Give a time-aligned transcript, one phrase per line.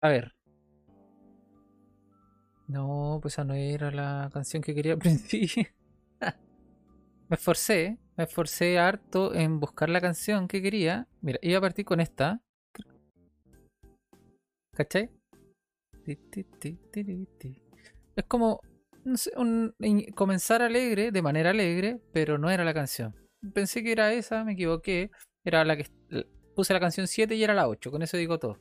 [0.00, 0.34] A ver.
[2.68, 5.64] No, pues esa no era la canción que quería principio.
[6.20, 11.08] me esforcé, me esforcé harto en buscar la canción que quería.
[11.20, 12.40] Mira, iba a partir con esta.
[14.74, 15.10] ¿Cachai?
[18.16, 18.60] Es como
[19.04, 19.74] un,
[20.14, 23.14] comenzar alegre, de manera alegre, pero no era la canción.
[23.52, 25.10] Pensé que era esa, me equivoqué.
[25.44, 25.86] Era la que
[26.54, 28.58] puse la canción 7 y era la 8, con eso digo todo.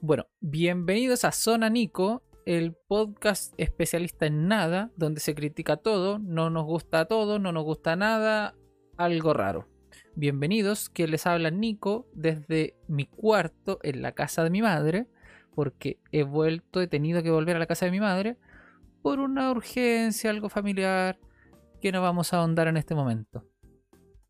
[0.00, 6.50] Bueno, bienvenidos a Zona Nico, el podcast especialista en nada, donde se critica todo, no
[6.50, 8.54] nos gusta todo, no nos gusta nada,
[8.96, 9.66] algo raro.
[10.14, 15.08] Bienvenidos, que les habla Nico desde mi cuarto en la casa de mi madre,
[15.56, 18.36] porque he vuelto, he tenido que volver a la casa de mi madre
[19.02, 21.18] por una urgencia, algo familiar,
[21.80, 23.44] que no vamos a ahondar en este momento.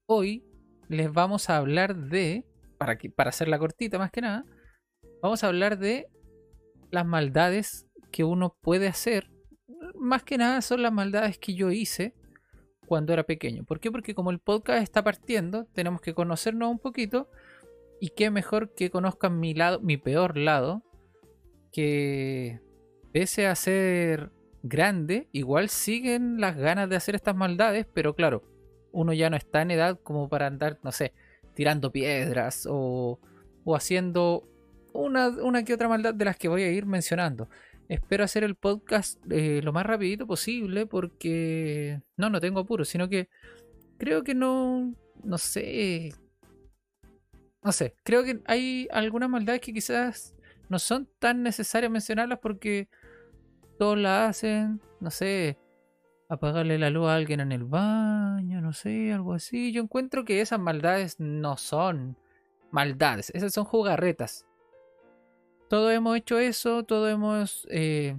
[0.06, 0.46] Hoy
[0.88, 2.46] les vamos a hablar de,
[2.78, 4.46] para, que, para hacerla cortita más que nada,
[5.22, 6.08] vamos a hablar de
[6.90, 9.30] las maldades que uno puede hacer,
[9.94, 12.14] más que nada son las maldades que yo hice
[12.86, 13.64] cuando era pequeño.
[13.64, 13.90] ¿Por qué?
[13.90, 17.28] Porque como el podcast está partiendo, tenemos que conocernos un poquito.
[18.00, 20.82] Y qué mejor que conozcan mi lado, mi peor lado,
[21.72, 22.60] que
[23.12, 24.30] pese a ser
[24.62, 28.42] grande, igual siguen las ganas de hacer estas maldades, pero claro,
[28.92, 31.12] uno ya no está en edad como para andar, no sé,
[31.54, 33.18] tirando piedras o,
[33.64, 34.48] o haciendo
[34.98, 37.48] una, una que otra maldad de las que voy a ir mencionando.
[37.88, 43.08] Espero hacer el podcast eh, lo más rapidito posible porque no, no tengo apuro, sino
[43.08, 43.28] que
[43.96, 46.12] creo que no, no sé,
[47.62, 50.34] no sé, creo que hay algunas maldades que quizás
[50.68, 52.88] no son tan necesarias mencionarlas porque
[53.78, 55.58] todos la hacen, no sé,
[56.28, 59.72] apagarle la luz a alguien en el baño, no sé, algo así.
[59.72, 62.18] Yo encuentro que esas maldades no son
[62.70, 64.47] maldades, esas son jugarretas.
[65.68, 68.16] Todos hemos hecho eso, todos hemos, eh,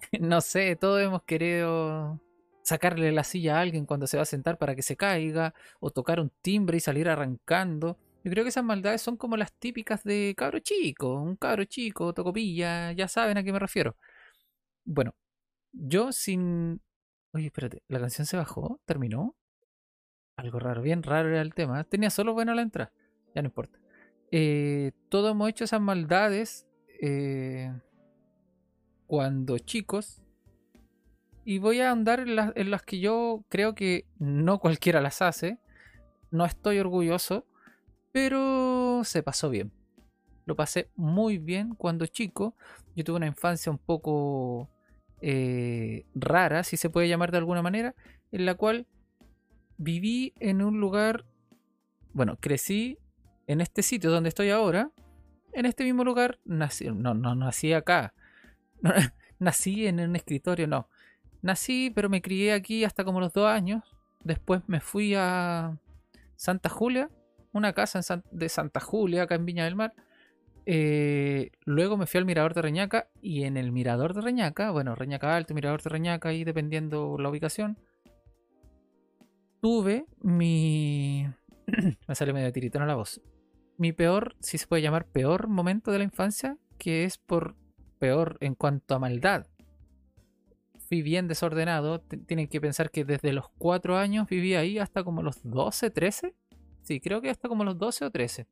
[0.20, 2.20] no sé, todos hemos querido
[2.62, 5.90] sacarle la silla a alguien cuando se va a sentar para que se caiga, o
[5.90, 7.98] tocar un timbre y salir arrancando.
[8.24, 12.12] Yo creo que esas maldades son como las típicas de cabro chico, un cabro chico,
[12.12, 13.96] tocopilla, ya saben a qué me refiero.
[14.84, 15.14] Bueno,
[15.72, 16.80] yo sin...
[17.32, 18.80] Oye, espérate, ¿la canción se bajó?
[18.84, 19.36] ¿Terminó?
[20.36, 21.84] Algo raro, bien raro era el tema.
[21.84, 22.92] Tenía solo bueno la entrada,
[23.34, 23.78] ya no importa.
[24.30, 26.66] Eh, todos hemos hecho esas maldades
[27.00, 27.72] eh,
[29.06, 30.22] cuando chicos.
[31.44, 35.58] Y voy a andar en, las que yo creo que no cualquiera las hace.
[36.30, 37.46] No estoy orgulloso,
[38.12, 39.72] pero se pasó bien.
[40.44, 42.54] Lo pasé muy bien cuando chico.
[42.94, 44.68] Yo tuve una infancia un poco
[45.22, 47.94] eh, rara, si se puede llamar de alguna manera,
[48.30, 48.86] en la cual
[49.78, 51.24] viví en un lugar,
[52.12, 52.98] bueno, crecí
[53.48, 54.92] en este sitio donde estoy ahora,
[55.52, 58.14] en este mismo lugar, nací, no, no nací acá,
[59.38, 60.88] nací en un escritorio, no.
[61.40, 63.82] Nací, pero me crié aquí hasta como los dos años.
[64.22, 65.78] Después me fui a
[66.36, 67.10] Santa Julia,
[67.52, 69.94] una casa de Santa Julia, acá en Viña del Mar.
[70.66, 74.94] Eh, luego me fui al Mirador de Reñaca y en el Mirador de Reñaca, bueno,
[74.94, 77.78] Reñaca Alto, Mirador de Reñaca, ahí dependiendo la ubicación,
[79.62, 81.26] tuve mi...
[82.06, 83.22] me sale medio tiritón a la voz
[83.78, 87.56] mi peor, si se puede llamar peor momento de la infancia, que es por
[87.98, 89.46] peor en cuanto a maldad.
[90.88, 95.22] Fui bien desordenado, tienen que pensar que desde los 4 años viví ahí hasta como
[95.22, 96.34] los 12, 13.
[96.82, 98.46] Sí, creo que hasta como los 12 o 13.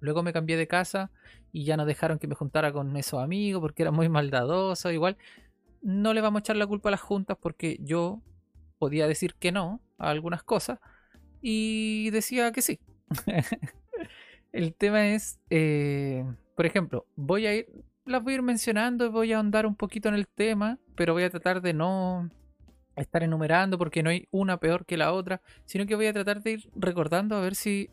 [0.00, 1.10] Luego me cambié de casa
[1.52, 4.90] y ya no dejaron que me juntara con esos amigos porque era muy maldadoso.
[4.90, 5.16] Igual
[5.82, 8.22] no le vamos a echar la culpa a las juntas porque yo
[8.78, 10.78] podía decir que no a algunas cosas
[11.42, 12.78] y decía que sí.
[14.56, 16.24] El tema es, eh,
[16.54, 17.68] por ejemplo, voy a ir,
[18.06, 21.24] las voy a ir mencionando voy a ahondar un poquito en el tema, pero voy
[21.24, 22.30] a tratar de no
[22.96, 26.42] estar enumerando porque no hay una peor que la otra, sino que voy a tratar
[26.42, 27.90] de ir recordando a ver si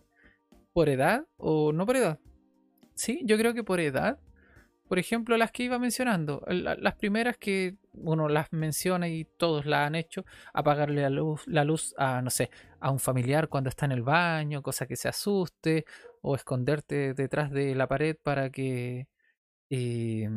[0.72, 2.20] por edad o no por edad.
[2.96, 4.18] Sí, yo creo que por edad.
[4.88, 9.86] Por ejemplo, las que iba mencionando, las primeras que uno las menciona y todos la
[9.86, 10.24] han hecho,
[10.54, 14.04] apagarle la luz, la luz a, no sé, a un familiar cuando está en el
[14.04, 15.86] baño, cosa que se asuste,
[16.24, 19.08] o esconderte detrás de la pared para que
[19.70, 20.30] eh,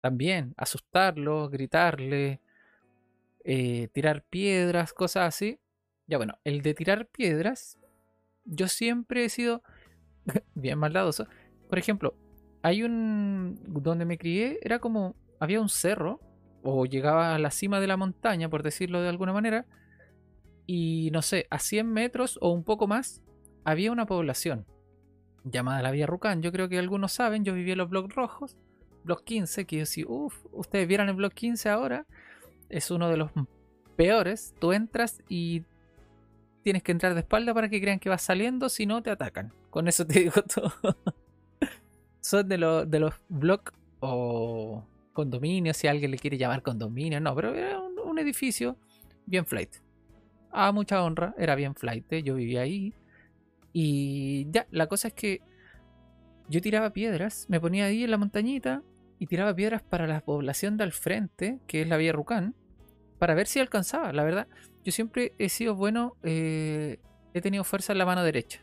[0.00, 2.40] también asustarlo, gritarle,
[3.44, 5.60] eh, tirar piedras, cosas así.
[6.08, 7.78] Ya bueno, el de tirar piedras,
[8.44, 9.62] yo siempre he sido
[10.54, 11.28] bien maldadoso.
[11.68, 12.14] Por ejemplo,
[12.62, 13.56] hay un...
[13.68, 15.14] donde me crié, era como...
[15.38, 16.20] había un cerro,
[16.64, 19.64] o llegaba a la cima de la montaña, por decirlo de alguna manera,
[20.66, 23.22] y no sé, a 100 metros o un poco más,
[23.64, 24.66] había una población
[25.44, 26.42] llamada la Vía Rucán.
[26.42, 28.56] Yo creo que algunos saben, yo viví en los bloques rojos,
[29.04, 32.06] block 15, que si, uff, ustedes vieran el block 15 ahora,
[32.68, 33.30] es uno de los
[33.96, 34.54] peores.
[34.58, 35.64] Tú entras y
[36.62, 39.52] tienes que entrar de espalda para que crean que vas saliendo, si no te atacan.
[39.70, 40.72] Con eso te digo todo.
[42.20, 47.34] Son de, los de los blogs o condominios, si alguien le quiere llamar condominio, no,
[47.34, 48.76] pero era un, un edificio
[49.26, 49.76] bien flight.
[50.52, 52.92] A mucha honra, era bien flight, yo vivía ahí.
[53.72, 55.40] Y ya, la cosa es que
[56.48, 58.82] yo tiraba piedras, me ponía ahí en la montañita
[59.18, 62.54] y tiraba piedras para la población de al frente, que es la Villa Rucán,
[63.18, 64.12] para ver si alcanzaba.
[64.12, 64.48] La verdad,
[64.84, 66.98] yo siempre he sido bueno, eh,
[67.34, 68.62] he tenido fuerza en la mano derecha.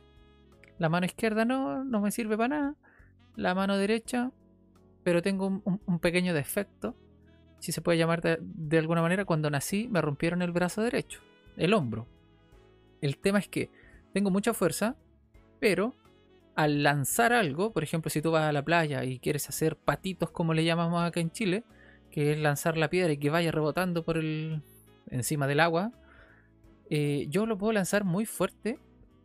[0.80, 2.75] La mano izquierda no, no me sirve para nada.
[3.36, 4.31] La mano derecha,
[5.04, 6.95] pero tengo un, pequeño defecto,
[7.59, 9.25] si se puede llamar de alguna manera.
[9.25, 11.21] Cuando nací me rompieron el brazo derecho,
[11.56, 12.07] el hombro.
[13.00, 13.69] El tema es que
[14.13, 14.95] tengo mucha fuerza,
[15.59, 15.95] pero
[16.56, 20.31] al lanzar algo, por ejemplo, si tú vas a la playa y quieres hacer patitos
[20.31, 21.63] como le llamamos acá en Chile,
[22.09, 24.63] que es lanzar la piedra y que vaya rebotando por el
[25.09, 25.92] encima del agua,
[26.89, 28.80] eh, yo lo puedo lanzar muy fuerte,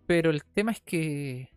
[0.06, 1.50] pero el tema es que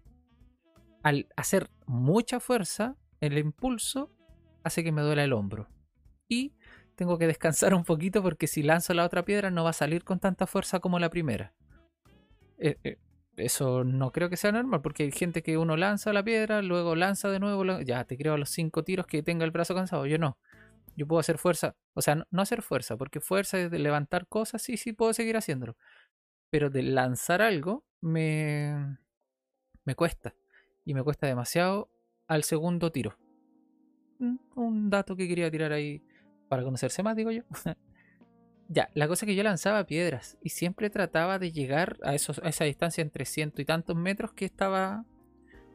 [1.04, 4.12] al hacer mucha fuerza, el impulso
[4.63, 5.68] hace que me duela el hombro.
[6.27, 6.54] Y
[6.95, 10.04] tengo que descansar un poquito porque si lanzo la otra piedra no va a salir
[10.04, 11.54] con tanta fuerza como la primera.
[12.57, 12.98] Eh, eh,
[13.38, 16.96] eso no creo que sea normal, porque hay gente que uno lanza la piedra, luego
[16.96, 20.06] lanza de nuevo, ya te creo a los cinco tiros que tenga el brazo cansado.
[20.06, 20.38] Yo no.
[20.96, 24.62] Yo puedo hacer fuerza, o sea, no, hacer fuerza, porque fuerza es de levantar cosas,
[24.62, 25.76] sí, sí puedo seguir haciéndolo.
[26.50, 28.98] Pero de lanzar algo me,
[29.84, 30.36] me cuesta.
[30.86, 31.90] Y me cuesta demasiado
[32.28, 33.18] al segundo tiro.
[34.20, 36.02] Mm, un dato que quería tirar ahí
[36.48, 37.44] para conocerse más, digo yo.
[38.67, 42.39] Ya, la cosa es que yo lanzaba piedras y siempre trataba de llegar a, esos,
[42.39, 45.06] a esa distancia entre ciento y tantos metros que estaba.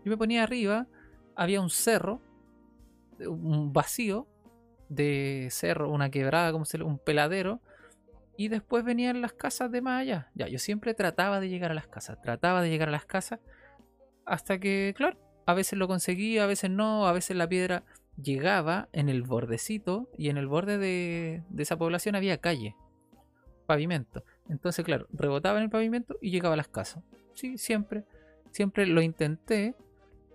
[0.05, 0.89] Yo me ponía arriba,
[1.37, 2.21] había un cerro,
[3.21, 4.27] un vacío
[4.89, 7.61] de cerro, una quebrada, como se un peladero,
[8.37, 10.31] y después venían las casas de más allá.
[10.35, 13.39] Ya, yo siempre trataba de llegar a las casas, trataba de llegar a las casas,
[14.25, 17.85] hasta que, claro, a veces lo conseguía, a veces no, a veces la piedra
[18.23, 22.77] llegaba en el bordecito y en el borde de, esa población había calle,
[23.67, 24.25] pavimento.
[24.49, 27.05] Entonces, claro, rebotaba en el pavimento y llegaba a las casas.
[27.35, 28.05] Sí, siempre,
[28.51, 29.75] siempre lo intenté,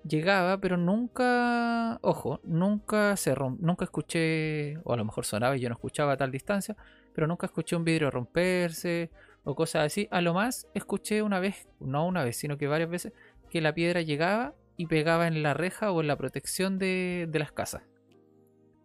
[0.07, 5.59] llegaba, pero nunca, ojo, nunca se romp, nunca escuché, o a lo mejor sonaba y
[5.59, 6.75] yo no escuchaba a tal distancia,
[7.13, 9.09] pero nunca escuché un vidrio romperse
[9.43, 10.07] o cosas así.
[10.11, 13.13] A lo más escuché una vez, no una vez, sino que varias veces,
[13.49, 17.51] que la piedra llegaba y pegaba en la reja o en la protección de, las
[17.51, 17.83] casas.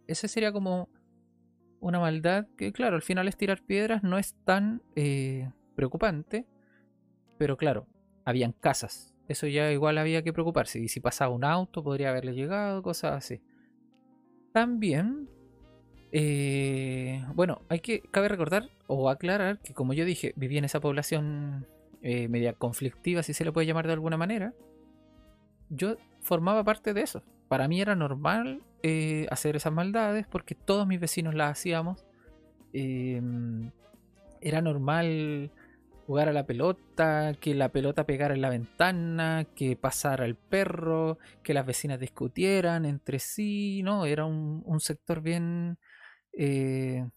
[0.07, 0.89] Ese sería como
[1.79, 6.45] una maldad que, claro, al final es tirar piedras no es tan eh, preocupante,
[7.37, 7.87] pero claro,
[8.25, 9.15] habían casas.
[9.27, 10.79] Eso ya igual había que preocuparse.
[10.79, 13.41] Y si pasaba un auto, podría haberle llegado, cosas así.
[14.53, 15.29] También,
[16.11, 20.81] eh, bueno, hay que, cabe recordar o aclarar que, como yo dije, vivía en esa
[20.81, 21.67] población
[22.01, 24.53] eh, media conflictiva, si se le puede llamar de alguna manera
[25.71, 27.23] yo formaba parte de eso.
[27.47, 32.05] Para mí era normal eh, hacer esas maldades porque todos mis vecinos las hacíamos.
[32.73, 33.71] Em,
[34.41, 35.51] era normal
[36.05, 41.17] jugar a la pelota, que la pelota pegara en la ventana, que pasara el perro,
[41.43, 44.05] que las vecinas discutieran entre sí, ¿no?
[44.05, 45.77] Era un, sector bien,
[46.33, 47.07] eh,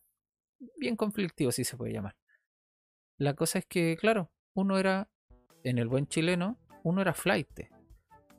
[0.78, 2.16] bien conflictivo, si se puede llamar.
[3.18, 5.08] La cosa es que, claro, uno era,
[5.64, 7.73] en el buen chileno, uno era flight.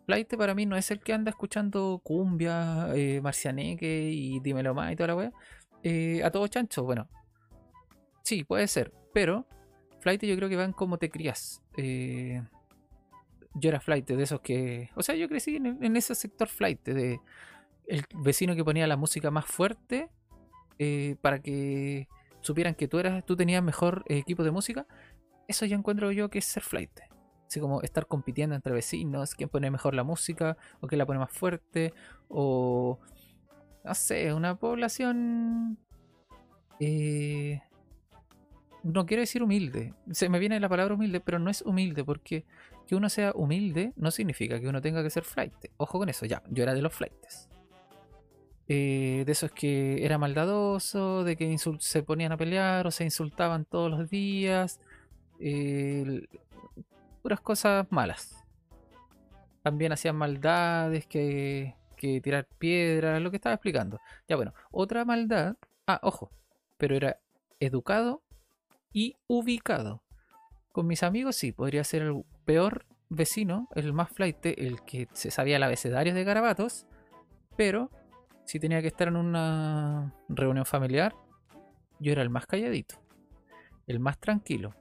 [0.05, 4.91] Flight para mí no es el que anda escuchando cumbia, eh, marcianeque y dímelo más
[4.93, 5.31] y toda la wea.
[5.83, 7.07] Eh, a todo chancho, bueno.
[8.23, 9.47] Sí, puede ser, pero
[9.99, 11.63] Flight yo creo que van como te crías.
[11.77, 12.41] Eh,
[13.55, 14.89] yo era Flight de esos que.
[14.95, 17.19] O sea, yo crecí en, ese sector Flight, de
[17.87, 20.09] el vecino que ponía la música más fuerte
[20.79, 22.07] eh, para que
[22.41, 24.85] supieran que tú eras, tú tenías mejor equipo de música.
[25.47, 26.99] Eso ya encuentro yo que es ser Flight.
[27.47, 31.19] Así como estar compitiendo entre vecinos, quién pone mejor la música, o quién la pone
[31.19, 31.93] más fuerte,
[32.27, 32.99] o
[33.83, 35.77] no sé, una población...
[36.79, 37.61] Eh,
[38.83, 42.45] no quiero decir humilde, se me viene la palabra humilde, pero no es humilde, porque
[42.85, 45.53] que uno sea humilde no significa que uno tenga que ser flight.
[45.77, 47.49] Ojo con eso, ya, yo era de los flights.
[48.67, 53.65] Eh, de esos que era maldadoso, de que se ponían a pelear o se insultaban
[53.65, 54.79] todos los días.
[55.39, 56.27] Eh,
[57.25, 58.45] puras cosas malas.
[59.63, 63.99] También hacían maldades que, que tirar piedras, lo que estaba explicando.
[64.27, 65.55] Ya bueno, otra maldad.
[65.87, 66.29] Ah, ojo,
[66.77, 67.19] pero era
[67.59, 68.21] educado
[68.93, 70.03] y ubicado.
[70.71, 75.31] Con mis amigos sí, podría ser el peor vecino, el más flight, el que se
[75.31, 76.85] sabía el abecedario de garabatos,
[77.57, 77.89] pero
[78.45, 81.15] si tenía que estar en una reunión familiar,
[81.99, 83.01] yo era el más calladito,
[83.87, 84.75] el más tranquilo.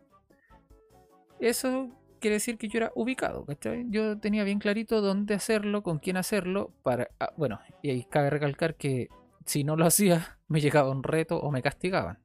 [1.40, 1.88] Eso
[2.24, 3.84] quiere decir que yo era ubicado, ¿cachai?
[3.90, 7.10] Yo tenía bien clarito dónde hacerlo, con quién hacerlo, para...
[7.20, 9.08] Ah, bueno, y ahí cabe recalcar que
[9.44, 12.18] si no lo hacía, me llegaba un reto o me castigaban.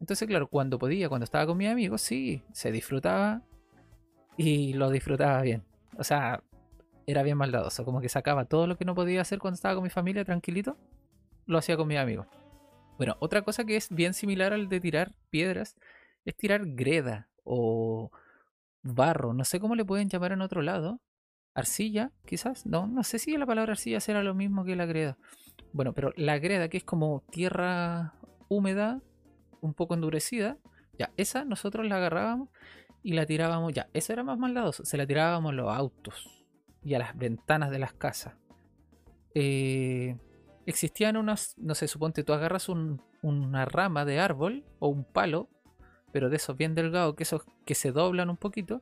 [0.00, 3.42] Entonces, claro, cuando podía, cuando estaba con mis amigos, sí, se disfrutaba
[4.36, 5.62] y lo disfrutaba bien.
[5.96, 6.42] O sea,
[7.06, 9.84] era bien maldadoso, como que sacaba todo lo que no podía hacer cuando estaba con
[9.84, 10.76] mi familia tranquilito,
[11.46, 12.26] lo hacía con mis amigos.
[12.96, 15.76] Bueno, otra cosa que es bien similar al de tirar piedras
[16.24, 18.10] es tirar greda o
[18.86, 21.00] barro, no sé cómo le pueden llamar en otro lado.
[21.54, 22.66] Arcilla, quizás.
[22.66, 25.16] No, no sé si la palabra arcilla será lo mismo que la greda.
[25.72, 28.14] Bueno, pero la greda, que es como tierra
[28.48, 29.00] húmeda,
[29.60, 30.58] un poco endurecida,
[30.98, 32.50] ya, esa nosotros la agarrábamos
[33.02, 36.44] y la tirábamos, ya, eso era más maldadoso, se la tirábamos a los autos
[36.82, 38.34] y a las ventanas de las casas.
[39.34, 40.16] Eh,
[40.66, 45.48] existían unas, no sé, suponte tú agarras una rama de árbol o un palo,
[46.16, 48.80] pero de esos bien delgados, que esos que se doblan un poquito,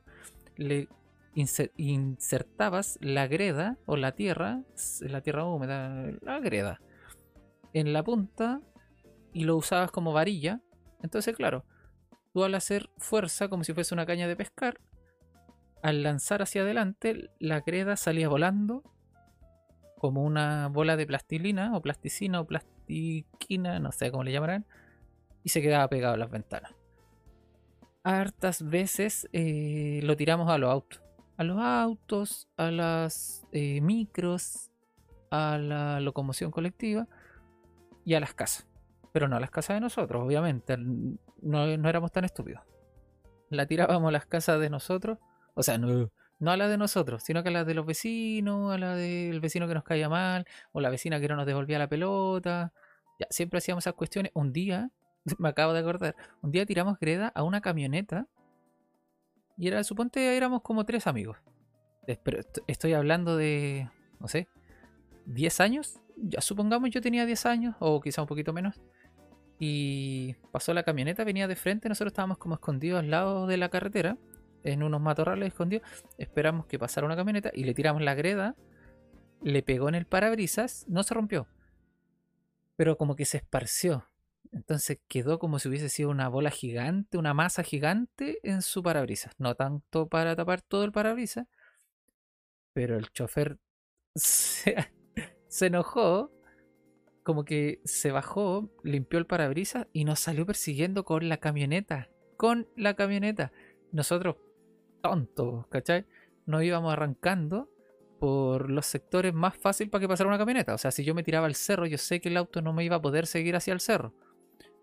[0.55, 0.87] le
[1.33, 4.63] insertabas la greda o la tierra,
[5.01, 6.79] la tierra húmeda, la greda,
[7.73, 8.61] en la punta
[9.33, 10.61] y lo usabas como varilla.
[11.03, 11.65] Entonces, claro,
[12.31, 14.79] tú al hacer fuerza como si fuese una caña de pescar,
[15.83, 18.81] al lanzar hacia adelante, la greda salía volando
[19.97, 24.65] como una bola de plastilina o plasticina o plastiquina, no sé cómo le llamarán,
[25.43, 26.71] y se quedaba pegado a las ventanas.
[28.05, 31.01] Hartas veces eh, lo tiramos a los autos
[31.37, 34.71] a los autos, a las eh, micros,
[35.31, 37.07] a la locomoción colectiva
[38.05, 38.67] y a las casas.
[39.11, 40.77] Pero no a las casas de nosotros, obviamente.
[41.41, 42.61] No, éramos tan estúpidos.
[43.49, 45.19] La tirábamos a las casas de nosotros.
[45.53, 48.73] O sea, no, no a las de nosotros, sino que a las de los vecinos,
[48.73, 51.79] a la del vecino que nos caía mal, o la vecina que no nos devolvía
[51.79, 52.73] la pelota.
[53.19, 54.31] Ya, siempre hacíamos esas cuestiones.
[54.35, 54.89] Un día,
[55.39, 58.27] me acabo de acordar, un día tiramos greda a una camioneta
[59.57, 61.37] y era, suponte, éramos como tres amigos.
[62.23, 63.89] Pero estoy hablando de,
[64.19, 64.47] no sé,
[65.25, 65.99] 10 años.
[66.17, 68.81] Ya supongamos yo tenía 10 años, o quizá un poquito menos.
[69.59, 73.69] Y pasó la camioneta, venía de frente, nosotros estábamos como escondidos al lado de la
[73.69, 74.17] carretera,
[74.63, 75.87] en unos matorrales escondidos.
[76.17, 78.55] Esperamos que pasara una camioneta y le tiramos la greda,
[79.41, 81.47] le pegó en el parabrisas, no se rompió,
[82.75, 84.05] pero como que se esparció.
[84.51, 89.33] Entonces quedó como si hubiese sido una bola gigante, una masa gigante en su parabrisas.
[89.37, 91.47] No tanto para tapar todo el parabrisas,
[92.73, 93.57] pero el chofer
[94.15, 94.87] se,
[95.61, 96.31] enojó,
[97.23, 102.09] como que se bajó, limpió el parabrisas y nos salió persiguiendo con la camioneta.
[102.37, 103.51] Con la camioneta.
[103.91, 104.35] Nosotros,
[105.01, 106.05] tontos, ¿cachai?
[106.45, 107.69] Nos íbamos arrancando
[108.19, 110.73] por los sectores más fáciles para que pasara una camioneta.
[110.73, 112.83] O sea, si yo me tiraba al cerro, yo sé que el auto no me
[112.83, 114.13] iba a poder seguir hacia el cerro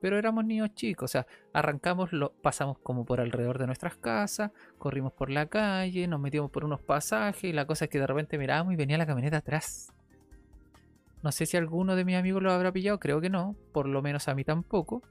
[0.03, 4.51] pero éramos niños chicos, o sea, arrancamos, lo, pasamos como por alrededor de nuestras casas,
[4.77, 8.09] corrimos por la calle, nos metimos por unos pasajes y la cosa es que de
[8.09, 9.93] repente mirábamos y venía la camioneta atrás.
[11.23, 14.03] No sé si alguno de mis amigos lo habrá pillado, creo que no, por lo
[14.03, 15.03] menos a mí tampoco.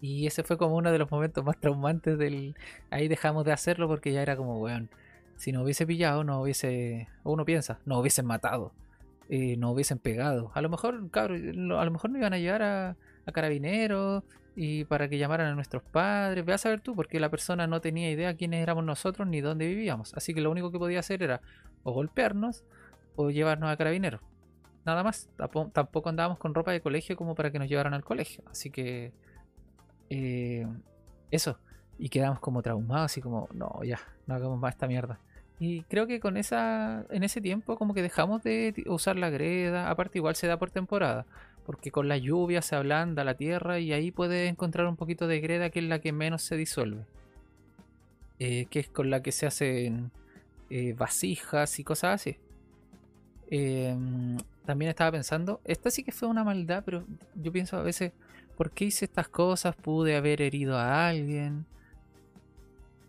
[0.00, 2.56] Y ese fue como uno de los momentos más traumantes del...
[2.88, 4.88] Ahí dejamos de hacerlo porque ya era como, weón,
[5.36, 7.08] si no hubiese pillado, no hubiese...
[7.24, 8.72] Uno piensa, no hubiesen matado,
[9.28, 10.50] eh, no hubiesen pegado.
[10.54, 12.96] A lo mejor, cabrón, a lo mejor no iban a llegar a
[13.26, 14.24] a carabineros
[14.54, 16.44] y para que llamaran a nuestros padres.
[16.44, 19.66] Ve a saber tú, porque la persona no tenía idea quiénes éramos nosotros ni dónde
[19.66, 20.14] vivíamos.
[20.14, 21.40] Así que lo único que podía hacer era
[21.82, 22.64] o golpearnos
[23.16, 24.20] o llevarnos a carabineros.
[24.84, 25.28] Nada más.
[25.72, 28.44] Tampoco andábamos con ropa de colegio como para que nos llevaran al colegio.
[28.50, 29.12] Así que...
[30.10, 30.66] Eh,
[31.30, 31.58] eso.
[31.98, 35.20] Y quedamos como traumados, así como, no, ya, no hagamos más esta mierda.
[35.60, 39.88] Y creo que con esa, en ese tiempo como que dejamos de usar la greda.
[39.88, 41.24] Aparte igual se da por temporada
[41.64, 45.40] porque con la lluvia se ablanda la tierra y ahí puedes encontrar un poquito de
[45.40, 47.04] greda que es la que menos se disuelve.
[48.38, 50.10] Eh, que es con la que se hacen
[50.70, 52.38] eh, vasijas y cosas así.
[53.50, 57.04] Em, también estaba pensando, esta sí que fue una maldad, pero
[57.36, 58.12] yo pienso a veces,
[58.56, 59.76] ¿por qué hice estas cosas?
[59.76, 61.66] Pude haber herido a alguien.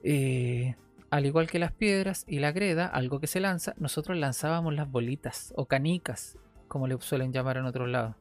[0.03, 0.75] Eh,
[1.09, 4.91] al igual que las piedras y la greda, algo que se lanza, nosotros lanzábamos las
[4.91, 8.15] bolitas o canicas, como le suelen llamar en otros lados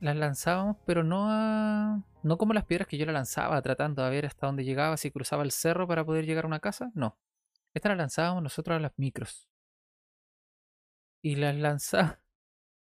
[0.00, 4.10] las lanzábamos, pero no a, no como las piedras que yo la lanzaba, tratando de
[4.10, 6.90] ver hasta dónde llegaba, si cruzaba el cerro para poder llegar a una casa.
[6.94, 7.18] No.
[7.74, 9.48] Estas las lanzábamos nosotros a las micros.
[11.22, 12.20] Y las lanzaba.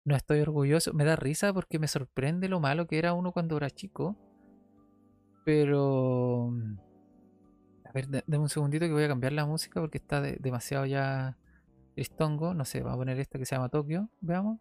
[0.05, 0.93] No estoy orgulloso.
[0.93, 4.15] Me da risa porque me sorprende lo malo que era uno cuando era chico.
[5.43, 6.49] Pero.
[7.83, 11.37] A ver, deme un segundito que voy a cambiar la música porque está demasiado ya
[11.93, 12.53] tristongo.
[12.53, 14.09] No sé, va a poner esta que se llama Tokio.
[14.21, 14.59] Veamos.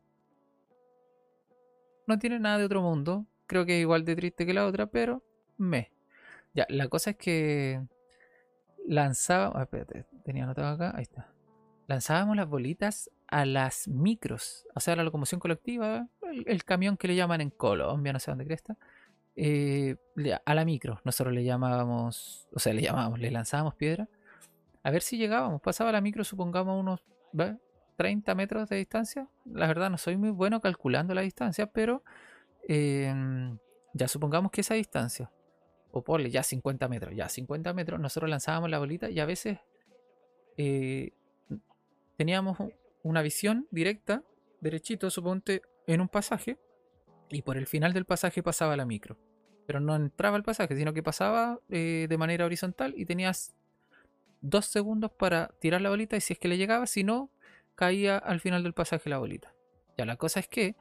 [2.06, 3.26] No tiene nada de otro mundo.
[3.46, 5.22] Creo que es igual de triste que la otra, pero
[5.56, 5.92] me.
[6.54, 7.82] Ya, la cosa es que
[8.86, 9.62] lanzaba.
[9.62, 10.92] espérate, tenía anotado acá.
[10.96, 11.28] Ahí está.
[11.88, 17.16] Lanzábamos las bolitas a las micros, o sea, la locomoción colectiva, el, camión que le
[17.16, 18.76] llaman en Colombia, no sé dónde cresta,
[19.34, 19.96] eh,
[20.44, 21.00] a la micro.
[21.04, 24.08] Nosotros le llamábamos, o sea, le llamábamos, le lanzábamos piedra.
[24.82, 25.60] A ver si llegábamos.
[25.60, 27.02] Pasaba la micro, supongamos unos
[27.96, 29.28] 30 metros de distancia.
[29.44, 32.04] La verdad, no soy muy bueno calculando la distancia, pero
[32.68, 33.58] em,
[33.94, 35.30] ya supongamos que esa distancia,
[35.90, 39.58] o ponle ya 50 metros, ya 50 metros, nosotros lanzábamos la bolita y a veces
[40.56, 41.12] eh,
[42.16, 42.58] teníamos
[43.02, 44.22] una visión directa,
[44.60, 46.58] derechito, suponte, en un pasaje,
[47.30, 49.18] y por el final del pasaje pasaba la micro.
[49.66, 53.54] Pero no entraba al pasaje, sino que pasaba eh, de manera horizontal y tenías
[54.40, 57.30] dos segundos para tirar la bolita y si es que le llegaba, si no,
[57.76, 59.54] caía al final del pasaje la bolita.
[59.97, 60.76] Ya la cosa es que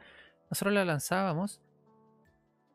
[0.49, 1.61] nosotros la lanzábamos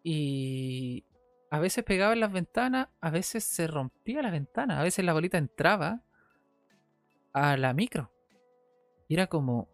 [0.03, 1.05] y
[1.51, 5.13] a veces pegaba en las ventanas, a veces se rompía la ventana, a veces la
[5.13, 6.03] bolita entraba
[7.33, 8.13] a la micro.
[9.09, 9.69] Y era como,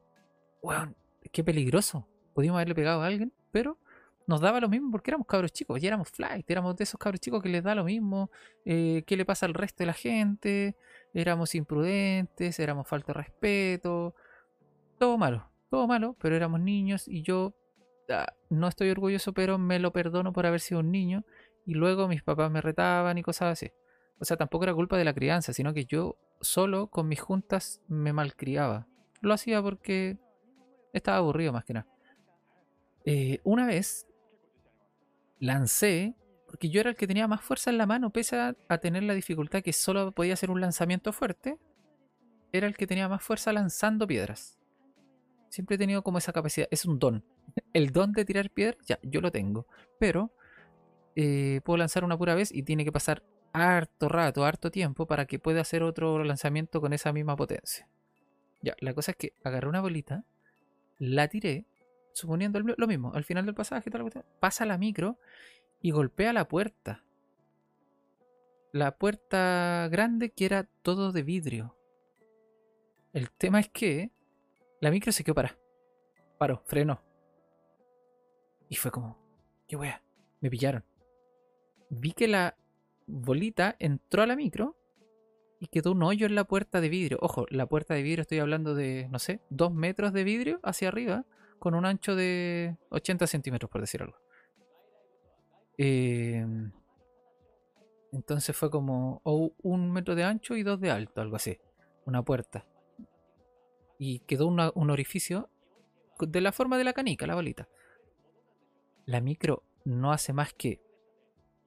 [0.63, 0.95] wow,
[1.33, 2.09] qué peligroso.
[2.35, 3.79] Podíamos haberle pegado a alguien, pero
[4.27, 7.21] nos daba lo mismo porque éramos cabros chicos, y éramos flight, éramos de esos cabros
[7.21, 8.31] chicos que les da lo mismo,
[8.65, 10.77] eh, qué le pasa al resto de la gente,
[11.15, 14.15] éramos imprudentes, éramos falta de respeto,
[14.99, 17.55] todo malo, todo malo, pero éramos niños y yo
[18.11, 21.25] ah, no estoy orgulloso, pero me lo perdono por haber sido un niño
[21.65, 23.71] y luego mis papás me retaban y cosas así.
[24.19, 27.83] O sea, tampoco era culpa de la crianza, sino que yo solo con mis juntas
[27.89, 28.87] me malcriaba.
[29.21, 30.19] Lo hacía porque
[30.93, 31.87] estaba aburrido más que nada.
[33.05, 34.07] Eh, una vez
[35.39, 36.15] lancé,
[36.47, 39.15] porque yo era el que tenía más fuerza en la mano, pese a, tener la
[39.15, 41.59] dificultad que solo podía hacer un lanzamiento fuerte,
[42.53, 44.59] era el que tenía más fuerza lanzando piedras.
[45.57, 47.25] Siempre he tenido como esa capacidad, es un don.
[47.73, 49.67] El don de tirar piedras, ya, yo lo tengo.
[49.99, 50.31] Pero
[51.15, 53.23] eh, puedo lanzar una pura vez y tiene que pasar
[53.55, 57.89] harto rato, harto tiempo para que pueda hacer otro lanzamiento con esa misma potencia.
[58.61, 60.27] Ya, la cosa es que agarré una bolita,
[60.99, 61.65] la tiré,
[62.13, 63.91] suponiendo lo mismo, al final del pasaje,
[64.39, 65.19] pasa la micro
[65.81, 67.03] y golpea la puerta.
[68.73, 71.79] La puerta grande que era todo de vidrio.
[73.15, 74.11] El tema es que
[74.81, 75.59] la micro se quedó para.
[76.39, 77.03] Paró, frenó.
[78.69, 79.19] Y fue como,
[79.69, 80.03] qué wea,
[80.41, 80.85] me pillaron.
[81.89, 82.57] Vi que la
[83.07, 84.77] bolita entró a la micro
[85.61, 87.19] y quedó un hoyo en la puerta de vidrio.
[87.21, 90.89] Ojo, la puerta de vidrio estoy hablando de, no sé, dos metros de vidrio hacia
[90.89, 91.25] arriba,
[91.59, 94.19] con un ancho de 80 centímetros, por decir algo.
[95.79, 96.73] Em,
[98.13, 101.59] entonces fue como un metro de ancho y dos de alto, algo así.
[102.05, 102.67] Una puerta.
[103.99, 105.49] Y quedó un orificio
[106.21, 107.69] de la forma de la canica, la bolita.
[109.07, 110.83] La micro no hace más que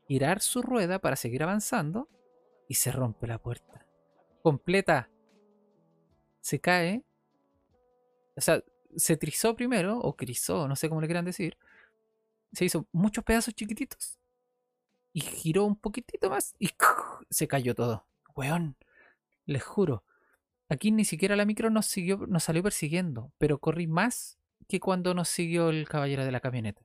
[0.07, 2.09] girar su rueda para seguir avanzando
[2.67, 3.85] y se rompe la puerta.
[4.41, 5.09] Completa.
[6.41, 7.03] Se cae.
[8.35, 8.63] O sea,
[8.95, 11.57] se trizó primero, o crizó, no sé cómo le quieran decir.
[12.53, 14.17] Se hizo muchos pedazos chiquititos.
[15.13, 16.69] Y giró un poquitito más y
[17.29, 18.05] se cayó todo.
[18.35, 18.77] Weón,
[19.45, 20.03] les juro.
[20.69, 25.13] Aquí ni siquiera la micro nos siguió, nos salió persiguiendo, pero corrí más que cuando
[25.13, 26.81] nos siguió el caballero de la camioneta.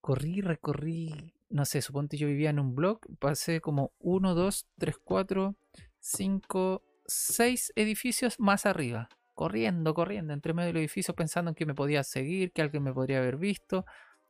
[0.00, 4.96] Corrí, recorrí no sé, suponte yo vivía en un blog, pasé como 1, 2, 3,
[5.02, 5.56] 4,
[6.00, 9.08] 5, 6 edificios más arriba.
[9.34, 12.92] Corriendo, corriendo, entre medio del edificio pensando en que me podía seguir, que alguien me
[12.92, 13.84] podría haber visto.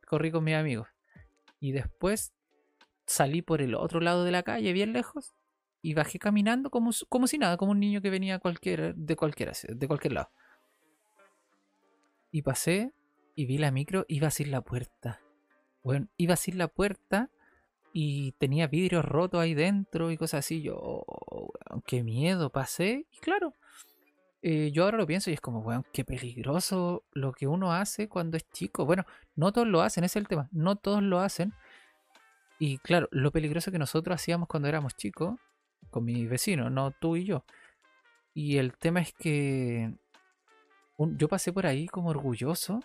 [0.05, 0.89] Corrí con mis amigos.
[1.59, 2.33] Y después
[3.05, 5.36] salí por el otro lado de la calle, bien lejos,
[5.87, 9.53] y bajé caminando como, como si nada, como un niño que venía cualquier, de, cualquiera,
[9.67, 10.29] de cualquier lado.
[12.31, 12.91] Y pasé
[13.35, 15.21] y vi la micro, iba a la puerta
[15.87, 17.29] bueno, iba sin la puerta
[17.93, 20.61] y tenía vidrios rotos ahí dentro y cosas así.
[20.61, 21.05] Yo,
[21.85, 23.07] qué miedo, pasé.
[23.09, 23.53] Y claro,
[24.41, 28.09] eh, yo ahora lo pienso y es como, weón, qué peligroso lo que uno hace
[28.09, 28.85] cuando es chico.
[28.85, 29.05] Bueno,
[29.37, 30.49] no todos lo hacen, ese es el tema.
[30.51, 31.53] No todos lo hacen.
[32.59, 35.39] Y claro, lo peligroso que nosotros hacíamos cuando éramos chicos,
[35.89, 37.45] con mi vecino, no tú y yo.
[38.33, 39.93] Y el tema es que
[40.97, 42.81] yo pasé por ahí como orgulloso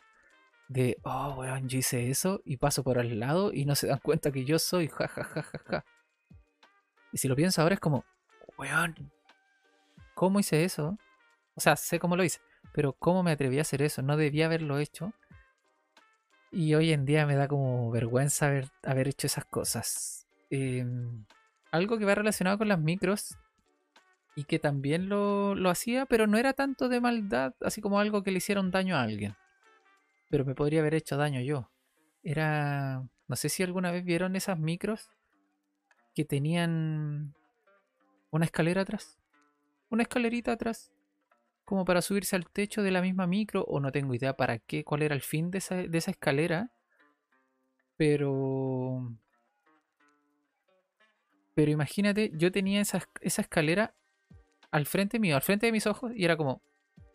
[0.69, 3.99] de, oh, weón, yo hice eso y paso por al lado y no se dan
[3.99, 5.85] cuenta que yo soy, ja, ja, ja, ja, ja.
[7.13, 8.05] Y si lo pienso ahora es como,
[8.57, 8.95] weón,
[10.15, 10.97] ¿cómo hice eso?
[11.55, 12.41] O sea, sé cómo lo hice,
[12.73, 14.03] pero ¿cómo me atreví a hacer eso?
[14.03, 15.13] No debía haberlo hecho.
[16.51, 20.27] Y hoy en día me da como vergüenza haber, haber hecho esas cosas.
[20.51, 21.25] Em,
[21.73, 23.37] algo que va relacionado con las micros
[24.37, 28.23] y que también lo, lo hacía, pero no era tanto de maldad, así como algo
[28.23, 29.35] que le hicieron daño a alguien.
[30.31, 31.71] Pero me podría haber hecho daño yo.
[32.23, 35.11] Era, no sé si alguna vez vieron esas micros
[36.15, 37.35] que tenían
[38.31, 39.19] una escalera atrás.
[39.91, 40.93] Una escalerita atrás.
[41.65, 43.65] Como para subirse al techo de la misma micro.
[43.65, 46.71] O no tengo idea para qué, cuál era el fin de esa, de esa escalera.
[47.97, 49.15] Pero...
[51.55, 53.95] Pero imagínate, yo tenía esa, esa escalera
[54.71, 56.13] al frente mío, al frente de mis ojos.
[56.15, 56.63] Y era como,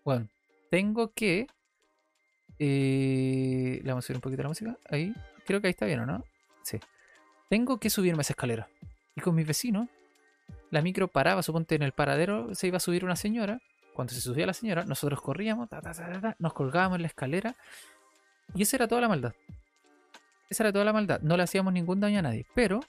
[0.03, 0.27] bueno,
[0.69, 1.47] tengo que...
[2.59, 4.77] Eh, le vamos a subir un poquito la música.
[4.89, 5.13] Ahí.
[5.45, 6.23] Creo que ahí está bien, ¿o no?
[6.63, 6.79] Sí.
[7.49, 8.67] Tengo que subirme esa escalera.
[9.15, 9.87] Y con mis vecinos,
[10.69, 13.61] la micro paraba, suponte en el paradero se iba a subir una señora.
[13.93, 15.69] Cuando se subía la señora, nosotros corríamos,
[16.37, 17.55] nos colgábamos en la escalera.
[18.53, 19.33] Y esa era toda la maldad.
[20.49, 21.19] Esa era toda la maldad.
[21.21, 22.45] No le hacíamos ningún daño a nadie.
[22.53, 22.81] Pero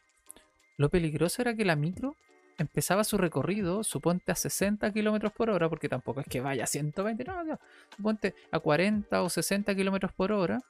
[0.78, 2.16] lo peligroso era que la micro
[2.56, 6.66] empezaba su recorrido, suponte a 60 kilómetros por hora, porque tampoco es que vaya a
[6.66, 7.60] 120, no, no,
[7.94, 10.60] suponte a 40 o 60 kilómetros por hora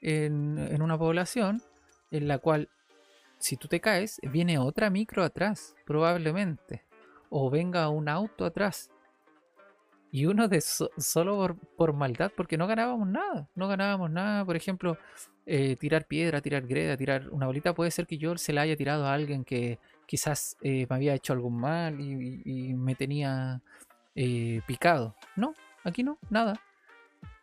[0.00, 1.62] en, en, una población
[2.10, 2.68] en la cual
[3.38, 6.84] si tú te caes, viene otra micro atrás, probablemente.
[7.28, 8.90] O venga un auto atrás.
[10.14, 13.48] Y uno de solo por, maldad, porque no ganábamos nada.
[13.56, 14.44] No ganábamos nada.
[14.44, 14.96] Por ejemplo,
[15.44, 17.74] eh, tirar piedra, tirar greda, tirar una bolita.
[17.74, 21.14] Puede ser que yo se la haya tirado a alguien que quizás eh, me había
[21.14, 23.60] hecho algún mal y, me tenía
[24.14, 25.16] eh, picado.
[25.34, 26.60] No, aquí no, nada.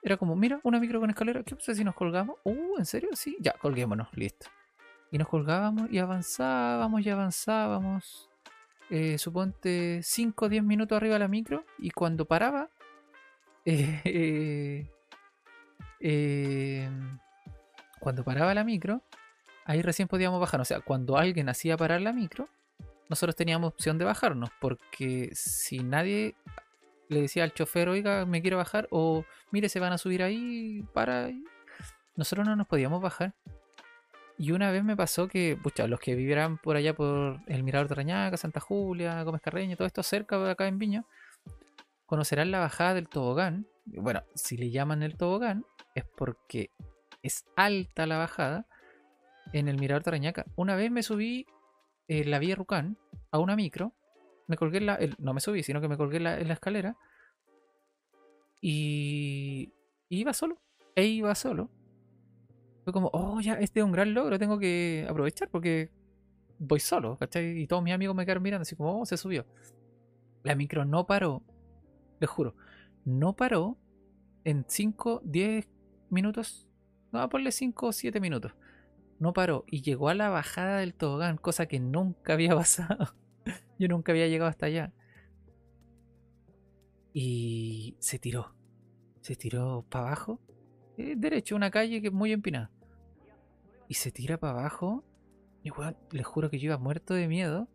[0.01, 1.43] Era como, mira, una micro con escalera.
[1.43, 2.37] ¿Qué pasa si nos colgamos?
[2.45, 3.09] Uh, ¿en serio?
[3.15, 4.47] Sí, ya, colguémonos, listo.
[5.11, 8.30] Y nos colgábamos y avanzábamos y avanzábamos.
[8.91, 11.63] Eh, suponte 5 o 10 minutos arriba de la micro.
[11.79, 12.69] Y cuando paraba,
[13.65, 14.89] eh,
[16.01, 16.89] eh,
[18.01, 19.01] cuando paraba la micro,
[19.63, 20.59] ahí recién podíamos bajar.
[20.59, 22.49] O sea, cuando alguien hacía parar la micro,
[23.07, 24.49] nosotros teníamos opción de bajarnos.
[24.59, 26.35] Porque si nadie
[27.07, 30.85] le decía al chofer, oiga, me quiero bajar, o mire, se van a subir ahí,
[30.93, 31.29] para.
[32.17, 33.33] Nosotros no nos podíamos bajar.
[34.41, 37.87] Y una vez me pasó que, pucha, los que vivieran por allá por el Mirador
[37.87, 41.05] de Santa Julia, Gómez Carreño, todo esto cerca de acá en Viña,
[42.07, 43.67] conocerán la bajada del tobogán.
[43.85, 46.71] Bueno, si le llaman el tobogán, es porque
[47.21, 48.65] es alta la bajada
[49.53, 50.43] en el Mirador de.
[50.55, 51.45] Una vez me subí
[52.07, 52.97] en la vía Rucán
[53.29, 53.93] a una micro,
[54.47, 54.97] me colgué en la.
[55.19, 56.97] no me subí, sino que me colgué en la, escalera.
[58.59, 59.71] Y
[60.09, 60.59] iba solo.
[60.95, 61.69] E iba solo
[62.83, 65.91] fue como, oh, ya, este es un gran logro, tengo que aprovechar porque
[66.57, 67.61] voy solo, ¿cachai?
[67.61, 69.45] Y todos mis amigos me quedaron mirando así como, oh, se subió.
[70.43, 71.43] La micro no paró,
[72.19, 72.55] les juro,
[73.05, 73.77] no paró
[74.43, 75.67] en 5, 10
[76.09, 76.67] minutos,
[77.11, 78.53] no, ponle 5 o 7 minutos.
[79.19, 83.13] No paró y llegó a la bajada del tobogán, cosa que nunca había pasado.
[83.77, 84.93] Yo nunca había llegado hasta allá.
[87.13, 88.55] Y se tiró.
[89.21, 90.39] Se tiró para abajo
[90.97, 92.69] eh, derecho, una calle que es muy empinada.
[93.87, 95.03] Y se tira para abajo.
[95.63, 97.67] Y bueno, les juro que yo iba muerto de miedo.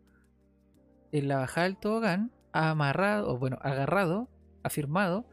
[1.11, 4.27] En la bajada del tobogán, amarrado, o bueno, agarrado,
[4.63, 5.25] afirmado,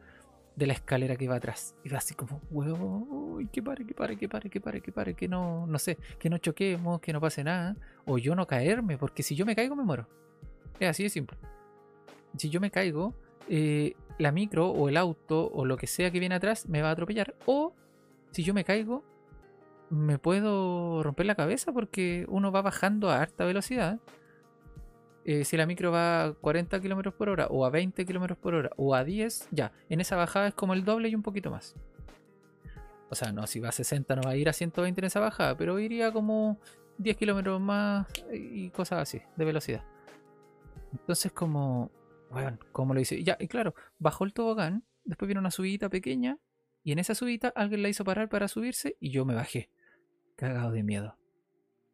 [0.55, 1.75] de la escalera que iba atrás.
[1.83, 5.27] Iba así como, huevo, que pare, que pare, que pare, que pare, que pare, que
[5.27, 7.75] no, no sé, que no choquemos, que no pase nada.
[8.05, 10.07] O yo no caerme, porque si yo me caigo me muero.
[10.79, 11.37] Es así de simple.
[12.37, 13.13] Si yo me caigo,
[13.49, 16.89] eh, la micro o el auto o lo que sea que viene atrás me va
[16.89, 17.35] a atropellar.
[17.45, 17.73] O
[18.31, 19.03] si yo me caigo,
[19.89, 23.99] me puedo romper la cabeza porque uno va bajando a alta velocidad.
[25.25, 28.53] Eh, si la micro va a 40 km por hora o a 20 km por
[28.53, 31.49] hora o a 10, ya, en esa bajada es como el doble y un poquito
[31.49, 31.75] más.
[33.09, 35.19] O sea, no, si va a 60 no va a ir a 120 en esa
[35.19, 36.59] bajada, pero iría como
[36.97, 39.83] 10 kilómetros más y cosas así, de velocidad.
[40.91, 41.91] Entonces como
[42.29, 43.23] bueno, ¿cómo lo hice?
[43.23, 46.37] Ya, y claro, bajó el tobogán, después vino una subida pequeña,
[46.83, 49.69] y en esa subida alguien la hizo parar para subirse, y yo me bajé,
[50.35, 51.17] cagado de miedo.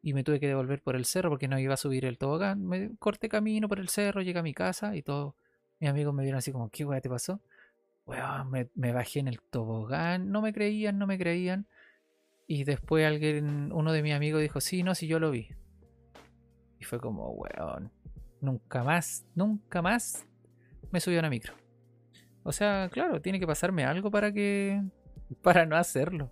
[0.02, 2.66] Y me tuve que devolver por el cerro porque no iba a subir el tobogán.
[2.66, 5.34] Me corté camino por el cerro, llegué a mi casa y todos
[5.78, 7.40] mis amigos me vieron así como, ¿qué weá te pasó?
[8.04, 11.68] Bueno, me, me, bajé en el tobogán, no me creían, no me creían.
[12.48, 15.48] Y después alguien, uno de mis amigos dijo, sí, no, sí, yo lo vi.
[16.80, 17.92] Y fue como, weón,
[18.42, 20.26] nunca más, nunca más
[20.90, 21.54] me subió a una micro.
[22.42, 24.82] O sea, claro, tiene que pasarme algo para que.
[25.42, 26.30] para no hacerlo.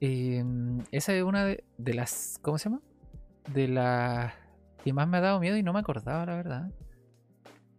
[0.00, 1.64] Em, esa es una de,
[1.94, 2.38] las.
[2.42, 2.82] ¿Cómo se llama?
[3.54, 4.34] De las
[4.84, 6.70] que más me ha dado miedo y no me acordaba, la verdad.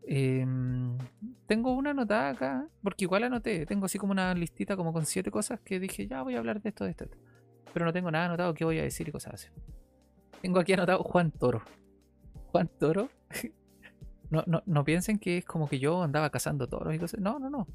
[0.09, 0.97] Em,
[1.45, 3.65] tengo una anotada acá, porque igual anoté.
[3.65, 6.61] Tengo así como una listita como con siete cosas que dije, ya voy a hablar
[6.61, 7.05] de esto, de esto,
[7.73, 9.47] Pero no tengo nada anotado qué voy a decir y cosas así.
[10.41, 11.61] Tengo aquí anotado Juan Toro.
[12.57, 13.09] Juan Toro.
[14.29, 17.21] No, no, no piensen que es como que yo andaba cazando toros y cosas.
[17.21, 17.65] No, no, no.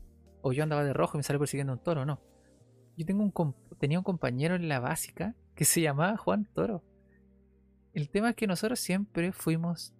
[0.43, 2.21] O yo andaba de rojo y me sale persiguiendo un toro, no.
[2.95, 6.83] Yo tengo un tenía un compañero en la básica que se llamaba Juan Toro.
[7.95, 9.95] El tema es que nosotros siempre fuimos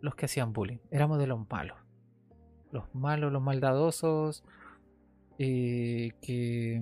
[0.00, 0.78] los que hacían bullying.
[0.92, 1.76] Éramos de los malos.
[2.70, 4.44] Los malos, los maldadosos.
[5.40, 6.80] Eh, que,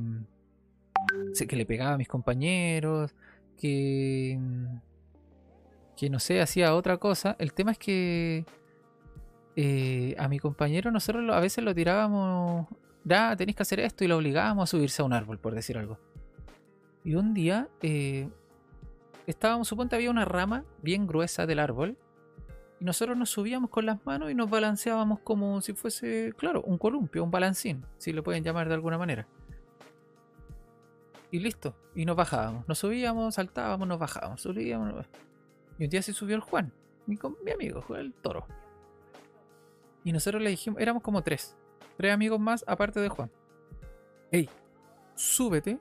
[1.48, 3.14] que le pegaba a mis compañeros.
[3.56, 4.38] Que,
[5.98, 7.34] que no sé, hacía otra cosa.
[7.40, 8.46] El tema es que
[9.56, 12.68] eh, a mi compañero nosotros a veces lo tirábamos,
[13.02, 15.76] ya tenéis que hacer esto y lo obligábamos a subirse a un árbol, por decir
[15.76, 15.98] algo.
[17.02, 18.28] Y un día eh,
[19.26, 21.96] estábamos, suponte había una rama bien gruesa del árbol
[22.78, 26.78] y nosotros nos subíamos con las manos y nos balanceábamos como si fuese, claro, un
[26.78, 29.26] columpio, un balancín, si lo pueden llamar de alguna manera.
[31.32, 35.04] Y listo, y nos bajábamos, nos subíamos, saltábamos, nos bajábamos, subíamos.
[35.78, 36.72] Y un día se subió el Juan,
[37.06, 38.46] mi, mi amigo, el toro.
[40.04, 41.56] Y nosotros le dijimos, éramos como tres.
[41.96, 43.30] Tres amigos más aparte de Juan.
[44.30, 44.48] Hey,
[45.14, 45.78] súbete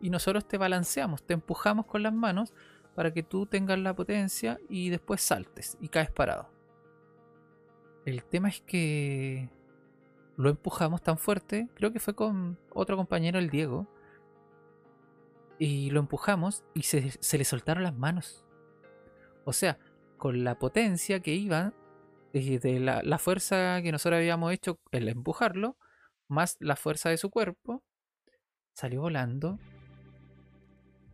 [0.00, 2.52] y nosotros te balanceamos, te empujamos con las manos
[2.94, 6.48] para que tú tengas la potencia y después saltes y caes parado.
[8.04, 9.50] El tema es que
[10.36, 13.86] lo empujamos tan fuerte, creo que fue con otro compañero, el Diego,
[15.58, 18.45] y lo empujamos y se, se le soltaron las manos.
[19.46, 19.78] O sea,
[20.18, 21.72] con la potencia que iba,
[22.32, 25.78] de la, fuerza que nosotros habíamos hecho el empujarlo,
[26.28, 27.84] más la fuerza de su cuerpo,
[28.74, 29.58] salió volando.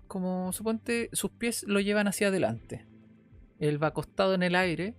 [0.08, 2.86] Como suponte, sus pies lo llevan hacia adelante.
[3.58, 4.96] Él va acostado en el aire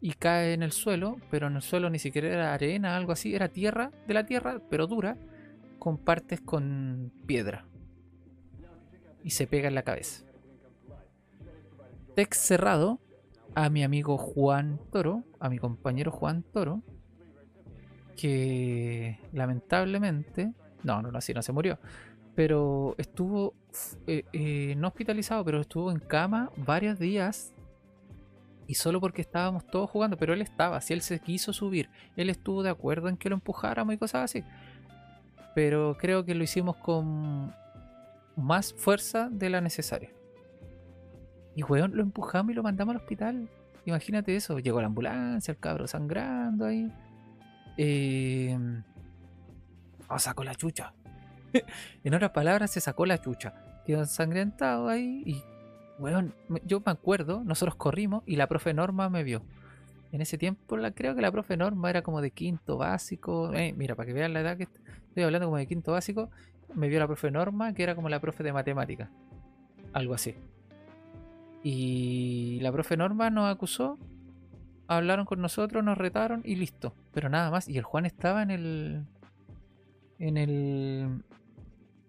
[0.00, 3.36] y cae en el suelo, pero en el suelo ni siquiera era arena, algo así,
[3.36, 5.16] era tierra de la tierra, pero dura,
[5.78, 7.66] con partes con piedra.
[9.22, 10.27] Y se pega en la cabeza.
[12.18, 12.98] Text cerrado,
[13.54, 16.82] a mi amigo Juan Toro, a mi compañero Juan Toro,
[18.16, 20.52] que lamentablemente,
[20.82, 21.78] no, no, no, no se murió,
[22.34, 23.54] pero estuvo
[24.08, 27.52] eh, eh, no hospitalizado, pero estuvo en cama varios días
[28.66, 32.30] y solo porque estábamos todos jugando, pero él estaba, si él se quiso subir, él
[32.30, 34.42] estuvo de acuerdo en que lo empujáramos y cosas así,
[35.54, 37.54] pero creo que lo hicimos con
[38.34, 40.17] más fuerza de la necesaria.
[41.58, 43.48] Y weón, lo empujamos y lo mandamos al hospital.
[43.84, 44.60] Imagínate eso.
[44.60, 46.88] Llegó la ambulancia, el cabro sangrando ahí.
[47.76, 48.56] Eh,
[50.08, 50.92] oh, sacó la chucha.
[52.04, 53.54] en otras palabras, se sacó la chucha.
[53.84, 55.42] Quedó ensangrentado ahí y,
[55.98, 56.32] weón,
[56.64, 59.42] yo me acuerdo, nosotros corrimos y la profe Norma me vio.
[60.12, 63.52] En ese tiempo creo que la profe Norma era como de quinto básico.
[63.52, 64.68] Eh, mira, para que vean la edad que
[65.08, 66.30] estoy hablando como de quinto básico,
[66.72, 69.10] me vio la profe Norma, que era como la profe de matemática.
[69.92, 70.36] Algo así.
[71.62, 73.98] Y la profe Norma nos acusó,
[74.86, 76.94] hablaron con nosotros, nos retaron y listo.
[77.12, 77.68] Pero nada más.
[77.68, 79.04] Y el Juan estaba en el.
[80.18, 81.22] En el.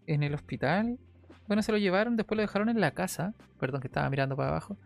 [0.07, 0.97] En el hospital.
[1.47, 3.33] Bueno, se lo llevaron, después lo dejaron en la casa.
[3.59, 4.77] Perdón, que estaba mirando para abajo.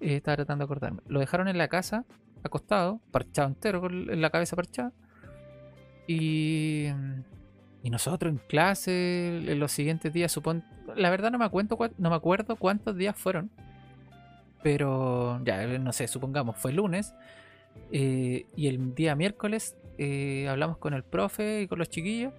[0.00, 1.00] Eh, estaba tratando de acordarme.
[1.06, 2.04] Lo dejaron en la casa,
[2.42, 4.92] acostado, parchado entero, con la cabeza parchada.
[6.06, 6.88] Y.
[7.84, 10.64] Nosotros en clase, en los siguientes días, supongo.
[10.94, 13.50] La verdad no me, acuerdo, no me acuerdo cuántos días fueron
[14.62, 17.14] pero ya, no sé, supongamos, fue lunes.
[17.90, 22.32] Eh, y el día miércoles eh, hablamos con el profe y con los chiquillos.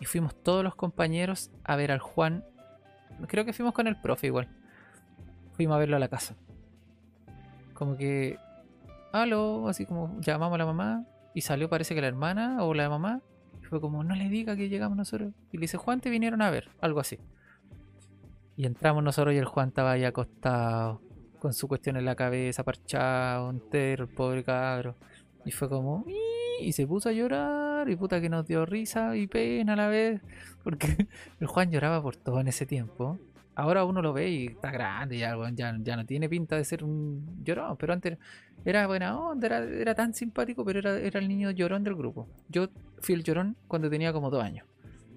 [0.00, 2.44] Y fuimos todos los compañeros a ver al Juan.
[3.28, 4.48] Creo que fuimos con el profe igual.
[5.52, 6.34] Fuimos a verlo a la casa.
[7.74, 8.38] Como que.
[9.12, 11.06] Aló, así como llamamos a la mamá.
[11.34, 13.20] Y salió, parece que la hermana o la mamá.
[13.62, 15.32] Y fue como, no le diga que llegamos nosotros.
[15.52, 16.70] Y le dice, Juan, te vinieron a ver.
[16.80, 17.20] Algo así.
[18.56, 21.00] Y entramos nosotros y el Juan estaba ahí acostado
[21.42, 24.94] con su cuestión en la cabeza, parchado, entero, el pobre cabro.
[25.44, 26.06] Y fue como,
[26.60, 29.88] y se puso a llorar, y puta que nos dio risa y pena a la
[29.88, 30.20] vez,
[30.62, 31.08] porque
[31.40, 33.18] el Juan lloraba por todo en ese tiempo.
[33.56, 37.42] Ahora uno lo ve y está grande, ya, ya, no tiene pinta de ser un
[37.42, 38.18] llorón, pero antes
[38.64, 42.28] era buena onda, era, era tan simpático, pero era, era el niño llorón del grupo.
[42.50, 42.68] Yo
[43.00, 44.64] fui el llorón cuando tenía como dos años.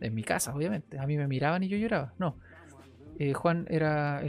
[0.01, 0.97] En mi casa, obviamente.
[0.97, 2.13] A mí me miraban y yo lloraba.
[2.17, 2.35] No,
[3.19, 4.21] eh, Juan era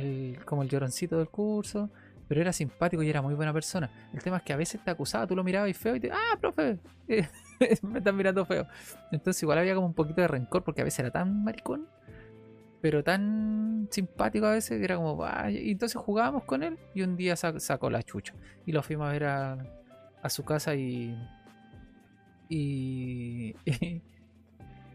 [0.45, 1.91] como el lloroncito del curso,
[2.29, 3.91] pero era simpático y era muy buena persona.
[4.13, 6.11] El tema es que a veces te acusaba, tú lo mirabas y feo y te,
[6.11, 6.79] ah, profe,
[7.83, 8.67] me están mirando feo.
[9.13, 11.87] Entonces igual había como un poquito de rencor porque a veces era tan maricón,
[12.81, 17.17] pero tan simpático a veces que era como, y entonces jugábamos con él y un
[17.17, 19.59] día sacó la chucha y lo fuimos a ver a,
[20.23, 21.17] a su casa y,
[22.49, 23.55] y,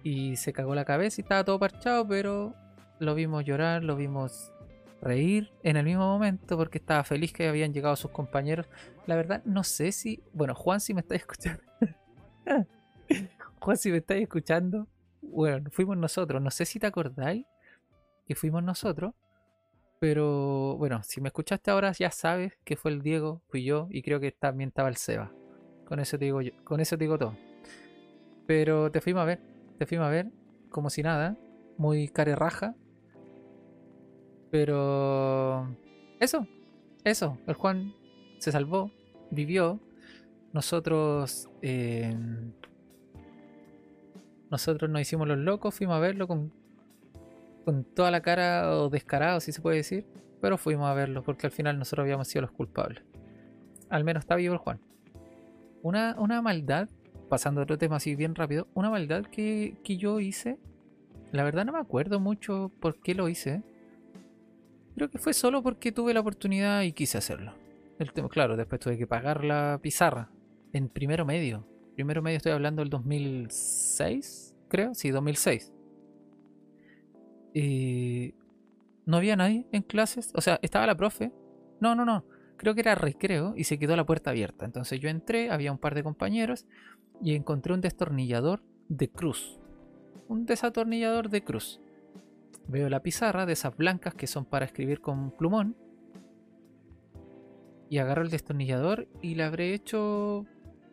[0.03, 2.53] y se cagó la cabeza y estaba todo parchado, pero
[3.01, 4.53] lo vimos llorar, lo vimos
[5.01, 8.67] reír en el mismo momento porque estaba feliz que habían llegado sus compañeros.
[9.07, 10.23] La verdad, no sé si.
[10.33, 11.63] Bueno, Juan, si me estáis escuchando.
[13.59, 14.87] Juan, si me estáis escuchando.
[15.21, 16.41] Bueno, fuimos nosotros.
[16.41, 17.45] No sé si te acordáis
[18.25, 19.13] que fuimos nosotros.
[19.99, 24.01] Pero bueno, si me escuchaste ahora ya sabes que fue el Diego, fui yo y
[24.01, 25.31] creo que también estaba el Seba.
[25.85, 27.35] Con eso te digo yo, con eso te digo todo.
[28.47, 29.39] Pero te fuimos a ver,
[29.77, 30.31] te fuimos a ver
[30.71, 31.37] como si nada,
[31.77, 32.75] muy care raja.
[34.51, 35.75] Pero
[36.19, 36.45] eso,
[37.03, 37.93] eso, el Juan
[38.37, 38.91] se salvó,
[39.31, 39.79] vivió.
[40.53, 42.15] Nosotros eh,
[44.51, 46.51] nosotros nos hicimos los locos, fuimos a verlo con
[47.63, 50.05] con toda la cara o descarado, si se puede decir,
[50.41, 53.03] pero fuimos a verlo porque al final nosotros habíamos sido los culpables.
[53.89, 54.79] Al menos está vivo el Juan.
[55.83, 56.89] Una, una maldad,
[57.29, 60.59] pasando otro tema así bien rápido, una maldad que, que yo hice,
[61.31, 63.63] la verdad no me acuerdo mucho por qué lo hice.
[64.95, 67.53] Creo que fue solo porque tuve la oportunidad y quise hacerlo.
[67.99, 70.29] El tema, claro, después tuve que pagar la pizarra
[70.73, 71.67] en primero medio.
[71.95, 75.73] Primero medio estoy hablando del 2006, creo, sí, 2006
[77.53, 78.33] y
[79.05, 80.31] no había nadie en clases.
[80.35, 81.31] O sea, estaba la profe.
[81.79, 82.25] No, no, no.
[82.57, 84.65] Creo que era recreo y se quedó la puerta abierta.
[84.65, 86.65] Entonces yo entré, había un par de compañeros
[87.21, 89.59] y encontré un destornillador de cruz.
[90.27, 91.81] Un desatornillador de cruz.
[92.67, 95.75] Veo la pizarra de esas blancas que son para escribir con plumón.
[97.89, 100.45] Y agarro el destornillador y la habré hecho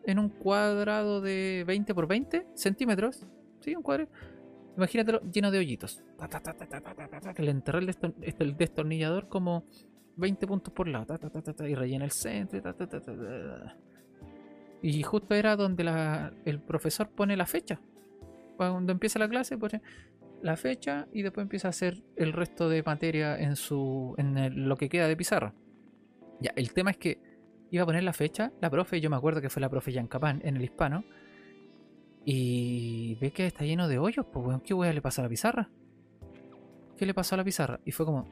[0.05, 3.27] en un cuadrado de 20 por 20 centímetros.
[3.61, 4.11] Sí, un cuadrado
[4.79, 6.05] Imagínatelo lleno de hoyitos.
[7.37, 9.65] Le enterré el, destornillador como
[10.17, 11.19] 20 puntos por lado.
[11.67, 12.63] Y rellena el centro.
[14.81, 17.81] Y justo era donde el profesor pone la fecha.
[18.57, 19.83] Cuando empieza la clase, pone
[20.43, 24.77] la fecha y después empieza a hacer el resto de materia en su en lo
[24.77, 25.55] que queda de pizarra.
[26.41, 27.21] Ya, el tema es que
[27.71, 30.41] iba a poner la fecha, la profe, yo me acuerdo que fue la profe Capán
[30.45, 31.05] en el hispano,
[32.25, 35.29] y ve que está lleno de hoyos, pues weón, ¿qué weón le pasó a la
[35.29, 35.71] pizarra?
[36.97, 37.81] ¿Qué le pasó a la pizarra?
[37.85, 38.29] Y fue como,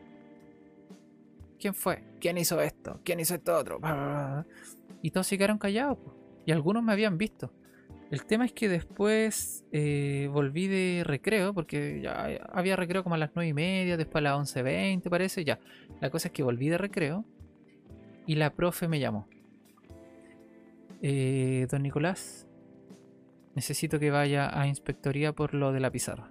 [1.58, 2.04] ¿quién fue?
[2.20, 3.00] ¿Quién hizo esto?
[3.04, 3.80] ¿Quién hizo esto otro?
[5.02, 6.16] Y todos se quedaron callados, pues.
[6.46, 7.52] y algunos me habían visto.
[8.10, 13.18] El tema es que después eh, volví de recreo, porque ya había recreo como a
[13.18, 15.58] las 9 y media, después a las 11.20 parece, ya.
[16.00, 17.24] La cosa es que volví de recreo
[18.26, 19.28] y la profe me llamó.
[21.02, 22.46] Eh, don Nicolás,
[23.54, 26.30] necesito que vaya a inspectoría por lo de la pizarra.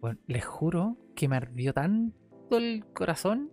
[0.00, 3.50] Bueno, les juro que me ardió tanto el corazón,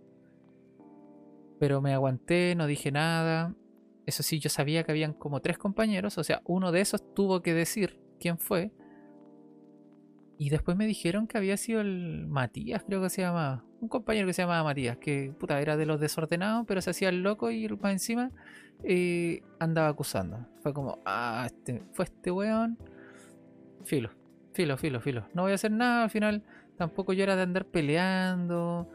[1.58, 3.54] pero me aguanté, no dije nada.
[4.06, 7.42] Eso sí, yo sabía que habían como tres compañeros, o sea, uno de esos tuvo
[7.42, 8.72] que decir quién fue.
[10.38, 13.64] Y después me dijeron que había sido el Matías, creo que se llamaba.
[13.80, 17.08] Un compañero que se llamaba Matías, que puta, era de los desordenados, pero se hacía
[17.08, 18.30] el loco y más encima
[18.84, 20.46] y andaba acusando.
[20.62, 22.78] Fue como, ah, este, fue este weón.
[23.84, 24.10] Filo,
[24.52, 25.26] filo, filo, filo.
[25.34, 26.42] No voy a hacer nada, al final
[26.76, 28.88] tampoco yo era de andar peleando.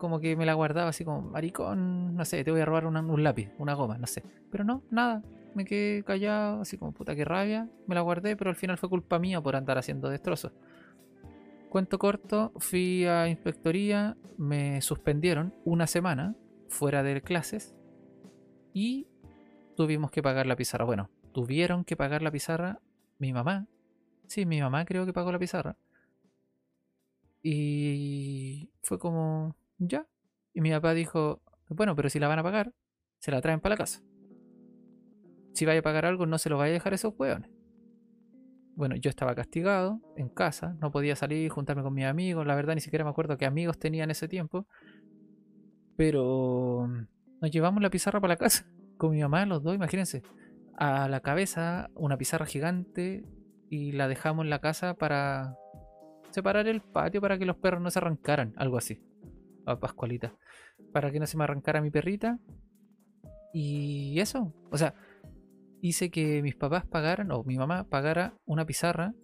[0.00, 3.22] Como que me la guardaba así como, maricón, no sé, te voy a robar un
[3.22, 4.24] lápiz, una goma, no sé.
[4.50, 5.22] Pero no, nada.
[5.54, 7.68] Me quedé callado, así como, puta, que rabia.
[7.86, 10.52] Me la guardé, pero al final fue culpa mía por andar haciendo destrozos.
[11.68, 16.34] Cuento corto, fui a inspectoría, me suspendieron una semana
[16.68, 17.74] fuera de clases
[18.72, 19.06] y
[19.76, 20.86] tuvimos que pagar la pizarra.
[20.86, 22.80] Bueno, tuvieron que pagar la pizarra
[23.18, 23.66] mi mamá.
[24.28, 25.76] Sí, mi mamá creo que pagó la pizarra.
[27.42, 30.06] Y fue como, ya.
[30.54, 32.72] Y mi papá dijo, bueno, pero si la van a pagar,
[33.18, 34.02] se la traen para la casa.
[35.54, 37.50] Si vaya a pagar algo, no se lo vaya a dejar a esos hueones.
[38.76, 42.46] Bueno, yo estaba castigado en casa, no podía salir, juntarme con mis amigos.
[42.46, 44.66] La verdad, ni siquiera me acuerdo qué amigos tenía en ese tiempo.
[45.96, 46.88] Pero
[47.40, 48.66] nos llevamos la pizarra para la casa
[49.00, 50.22] con mi mamá, los dos, imagínense.
[50.76, 53.24] A la cabeza una pizarra gigante
[53.68, 55.56] y la dejamos en la casa para
[56.30, 59.02] separar el patio para que los perros no se arrancaran, algo así.
[59.72, 60.34] A Pascualita.
[60.92, 62.38] Para que no se me arrancara mi perrita.
[63.52, 64.94] Y eso, o sea,
[65.80, 69.14] hice que mis papás pagaran, o mi mamá pagara una pizarra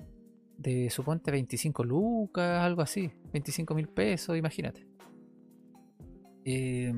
[0.58, 4.86] de suponte 25 lucas, algo así, 25 mil pesos, imagínate.
[6.44, 6.92] Eh,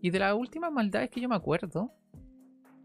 [0.00, 1.92] y de las últimas maldades que yo me acuerdo,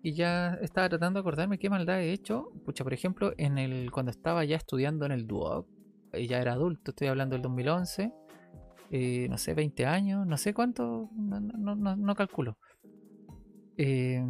[0.01, 2.51] y ya estaba tratando de acordarme qué maldad he hecho.
[2.63, 5.67] Pucha, por ejemplo, en el cuando estaba ya estudiando en el Duoc,
[6.13, 8.13] y ya era adulto, estoy hablando del 2011,
[8.91, 12.57] eh, no sé, 20 años, no sé cuánto, no, calculo.
[13.77, 14.23] Eh,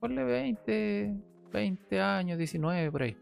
[0.00, 1.16] ponle 20,
[1.52, 3.16] 20 años, 19, por ahí.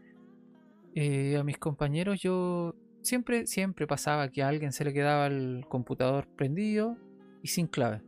[0.95, 5.65] Eh, a mis compañeros yo siempre, siempre pasaba que a alguien se le quedaba el
[5.67, 6.97] computador prendido
[7.43, 8.01] y sin clave.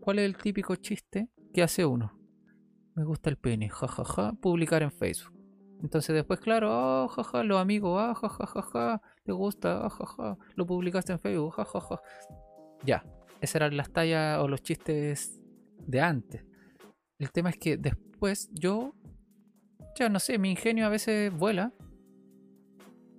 [0.00, 2.18] ¿Cuál es el típico chiste que hace uno?
[2.94, 5.35] Me gusta el pene, jajaja, publicar en Facebook.
[5.82, 11.18] Entonces después, claro, oh, jaja, los amigos, jajaja, te gusta, ah, jaja, lo publicaste en
[11.18, 12.00] Facebook, jajaja.
[12.84, 13.04] Ya,
[13.40, 15.40] esas eran las tallas o los chistes
[15.86, 16.44] de antes.
[17.18, 18.94] El tema es que después yo,
[19.98, 21.72] ya no sé, mi ingenio a veces vuela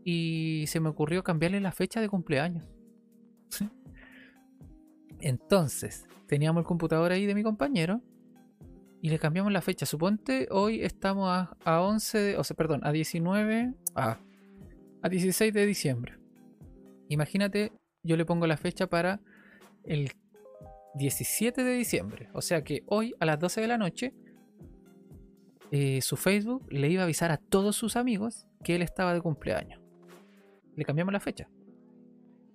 [0.03, 2.65] y se me ocurrió cambiarle la fecha de cumpleaños.
[5.19, 8.01] Entonces, teníamos el computador ahí de mi compañero
[9.07, 9.85] y le cambiamos la fecha.
[9.85, 14.19] Suponte hoy estamos a, 11, o sea, perdón, a 19, a,
[15.01, 16.17] a 16 de diciembre.
[17.07, 17.71] Imagínate,
[18.03, 19.21] yo le pongo la fecha para
[19.85, 20.11] el
[20.95, 22.27] 17 de diciembre.
[22.33, 24.13] O sea que hoy a las 12 de la noche,
[25.71, 29.21] eh, su Facebook le iba a avisar a todos sus amigos que él estaba de
[29.21, 29.87] cumpleaños
[30.77, 31.49] le cambiamos la fecha.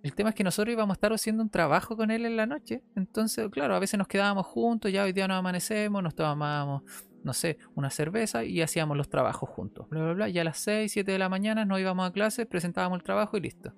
[0.02, 2.44] El tema es que nosotros íbamos a estar haciendo un trabajo con él en la
[2.44, 2.82] noche.
[2.96, 6.82] Entonces, claro, a veces nos quedábamos juntos, ya hoy día nos amanecemos, nos tomábamos,
[7.22, 9.88] no sé, una cerveza y hacíamos los trabajos juntos.
[9.88, 10.28] Bla, bla, bla.
[10.28, 13.36] Y a las 6, 7 de la mañana nos íbamos a clase, presentábamos el trabajo
[13.36, 13.72] y listo.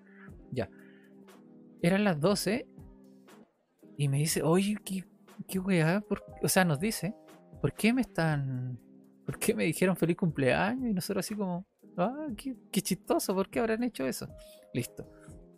[0.50, 0.70] Ya.
[1.82, 2.66] Eran las 12
[3.98, 5.04] y me dice, oye, qué,
[5.46, 6.02] qué weá.
[6.42, 7.14] O sea, nos dice,
[7.60, 8.80] ¿por qué me están...
[9.26, 10.90] ¿Por qué me dijeron feliz cumpleaños?
[10.90, 11.66] Y nosotros así como,
[11.96, 14.28] Ah, qué, chistoso, ¿por qué habrán hecho eso?
[14.72, 15.06] Listo.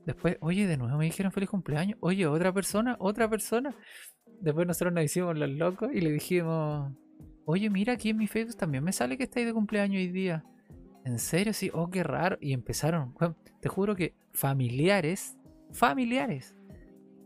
[0.07, 1.99] Después, oye, de nuevo me dijeron feliz cumpleaños.
[2.01, 3.75] Oye, otra persona, otra persona.
[4.41, 6.93] Después nosotros nos hicimos los locos y le dijimos,
[7.45, 10.45] oye, mira, aquí en mi Facebook también me sale que estáis de cumpleaños hoy día.
[11.05, 11.53] ¿En serio?
[11.53, 12.39] Sí, oh, qué raro.
[12.41, 13.15] Y empezaron,
[13.61, 15.37] te juro que familiares,
[15.73, 16.55] familiares,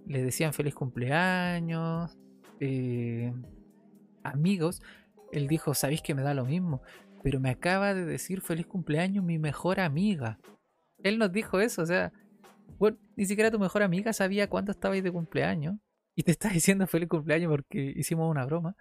[0.07, 2.19] le decían feliz cumpleaños,
[2.61, 3.33] eh,
[4.23, 4.83] amigos.
[5.33, 6.83] Él dijo, ¿sabéis que me da lo mismo?
[7.23, 10.39] pero me acaba de decir feliz cumpleaños mi mejor amiga.
[11.03, 12.13] Él nos dijo eso, o sea,
[13.17, 15.77] ni siquiera tu mejor amiga sabía cuándo estabais de cumpleaños
[16.15, 18.77] y te está diciendo feliz cumpleaños porque hicimos una broma.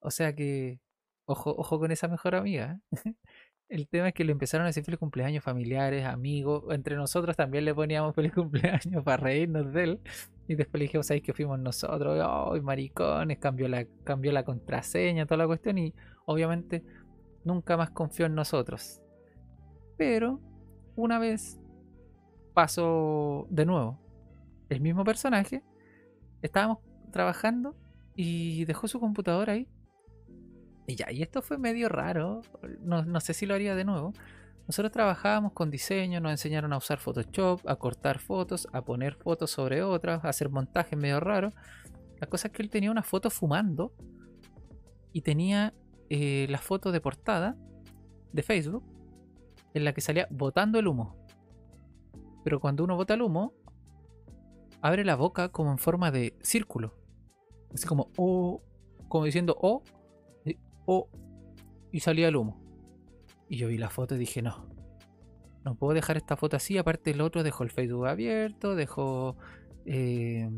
[0.00, 0.80] O sea que,
[1.24, 2.80] ojo, ojo con esa mejor amiga.
[3.04, 3.14] ¿eh?
[3.68, 7.64] El tema es que le empezaron a decir feliz cumpleaños familiares, amigos, entre nosotros también
[7.64, 10.00] le poníamos feliz cumpleaños para reírnos de él.
[10.48, 12.20] Y después le dijimos, ¿sabéis que fuimos nosotros?
[12.20, 13.38] ¡Ay, maricones!
[13.38, 15.78] Cambió la, cambió la contraseña, toda la cuestión.
[15.78, 15.94] Y
[16.26, 16.82] obviamente
[17.44, 19.00] nunca más confió en nosotros.
[19.96, 20.40] Pero
[20.96, 21.60] una vez
[22.60, 23.98] pasó de nuevo
[24.68, 25.62] el mismo personaje.
[26.42, 26.80] Estábamos
[27.10, 27.74] trabajando
[28.14, 29.66] y dejó su computadora ahí.
[30.86, 32.42] Y ya, y esto fue medio raro.
[32.82, 34.12] No, sé si lo haría de nuevo.
[34.66, 39.50] Nosotros trabajábamos con diseño, nos enseñaron a usar Photoshop, a cortar fotos, a poner fotos
[39.50, 41.54] sobre otras, a hacer montajes medio raros.
[42.18, 43.94] La cosa es que él tenía una foto fumando
[45.14, 45.72] y tenía
[46.10, 47.56] eh, la foto de portada
[48.34, 48.84] de Facebook
[49.72, 51.19] en la que salía botando el humo.
[52.44, 53.54] Pero cuando uno bota el humo,
[54.80, 56.94] abre la boca como en forma de círculo.
[57.74, 58.62] Así como O,
[59.08, 59.82] como diciendo O,
[60.86, 61.08] O,
[61.92, 62.60] y salía el humo.
[63.48, 64.68] Y yo vi la foto y dije, no,
[65.64, 66.78] no puedo dejar esta foto así.
[66.78, 69.36] Aparte, el otro dejó el Facebook abierto, dejó
[69.84, 70.48] eh,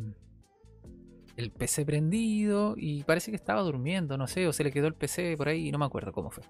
[1.36, 4.94] el PC prendido y parece que estaba durmiendo, no sé, o se le quedó el
[4.94, 6.44] PC por ahí, no me acuerdo cómo fue.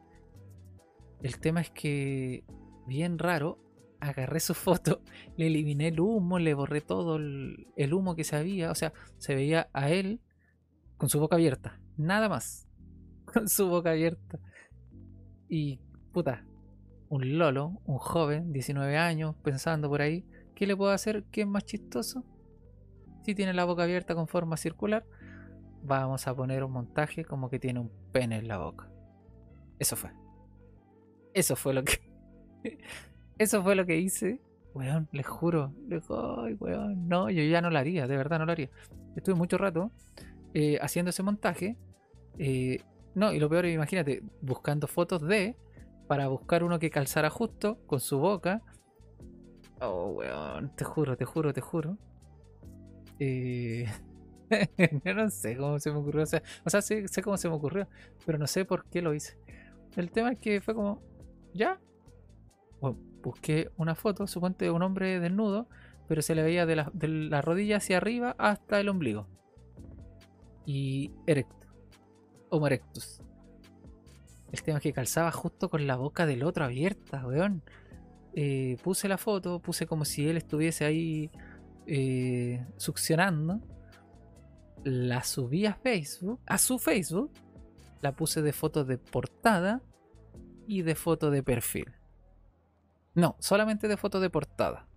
[1.23, 2.45] El tema es que,
[2.87, 3.59] bien raro,
[4.03, 5.01] agarré su foto,
[5.37, 9.35] le eliminé el humo, le borré todo el, humo que se había, o sea, se
[9.35, 10.21] veía a él
[10.97, 12.69] con su boca abierta, nada más,
[13.33, 14.39] con su boca abierta.
[15.49, 15.81] Y,
[16.13, 16.45] puta,
[17.09, 21.25] un lolo, un joven, 19 años, pensando por ahí, ¿qué le puedo hacer?
[21.31, 22.25] ¿Qué es más chistoso?
[23.25, 25.05] Si tiene la boca abierta con forma circular,
[25.85, 28.91] vamos a poner un montaje como que tiene un pene en la boca.
[29.79, 30.11] Eso fue.
[31.35, 32.01] Eso fue lo que.
[33.43, 34.41] Eso fue lo que hice.
[34.73, 35.73] Weón, les juro.
[35.89, 37.09] Les ay, weón.
[37.09, 38.71] No, yo ya no lo haría, de verdad no lo haría.
[39.17, 39.91] Estuve mucho rato
[40.55, 41.77] eh, haciendo ese montaje.
[42.39, 42.79] Eh,
[43.17, 45.57] no, y lo peor, imagínate, buscando fotos de.
[46.07, 48.63] Para buscar uno que calzara justo con su boca.
[49.81, 51.99] Oh, weón, te juro, te juro, te juro.
[53.19, 53.87] Eh,
[55.05, 56.23] yo no sé cómo se me ocurrió.
[56.23, 57.89] O sea, o sea sé, cómo se me ocurrió,
[58.25, 59.37] pero no sé por qué lo hice.
[59.97, 61.03] El tema es que fue como,
[61.53, 61.81] ya.
[63.23, 65.69] Busqué una foto, suponte de un hombre desnudo,
[66.09, 69.27] pero se le veía de la, rodilla hacia arriba hasta el ombligo.
[70.67, 71.67] Y erecto.
[72.51, 73.23] Homo erectus.
[74.53, 77.63] El tema es que calzaba justo con la boca del otro abierta, weón.
[78.35, 81.31] Eh, puse la foto, puse como si él estuviese ahí
[81.87, 83.61] eh, succionando,
[84.85, 87.31] la subí a Facebook, a su Facebook,
[88.01, 89.83] la puse de foto de portada
[90.67, 91.93] y de foto de perfil.
[93.15, 94.89] No, solamente de foto de portada.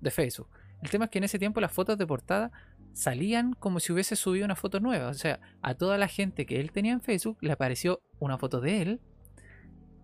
[0.00, 0.48] de Facebook.
[0.82, 2.50] El tema es que en ese tiempo las fotos de portada
[2.94, 5.08] salían como si hubiese subido una foto nueva.
[5.08, 8.60] O sea, a toda la gente que él tenía en Facebook le apareció una foto
[8.60, 9.00] de él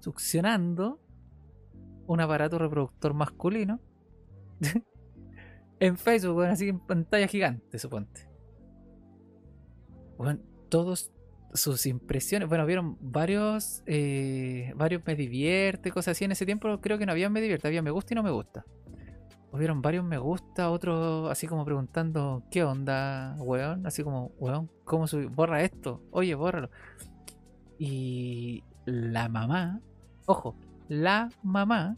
[0.01, 1.01] succionando
[2.07, 3.81] un aparato reproductor masculino
[5.81, 8.29] en Facebook, bueno, así en pantalla gigante, suponte.
[10.17, 11.11] Bueno, todos
[11.57, 16.25] sus impresiones, bueno, vieron varios, eh, varios me divierte, cosas así.
[16.25, 18.31] En ese tiempo creo que no había me divierte, había me gusta y no me
[18.31, 18.65] gusta.
[19.53, 23.87] Hubieron varios me gusta, otros así como preguntando, ¿qué onda, weón?
[23.87, 25.29] Así como, weón, ¿cómo subir?
[25.29, 26.71] Borra esto, oye, bórralo.
[27.79, 29.81] Y la mamá,
[30.27, 30.57] ojo,
[30.89, 31.97] la mamá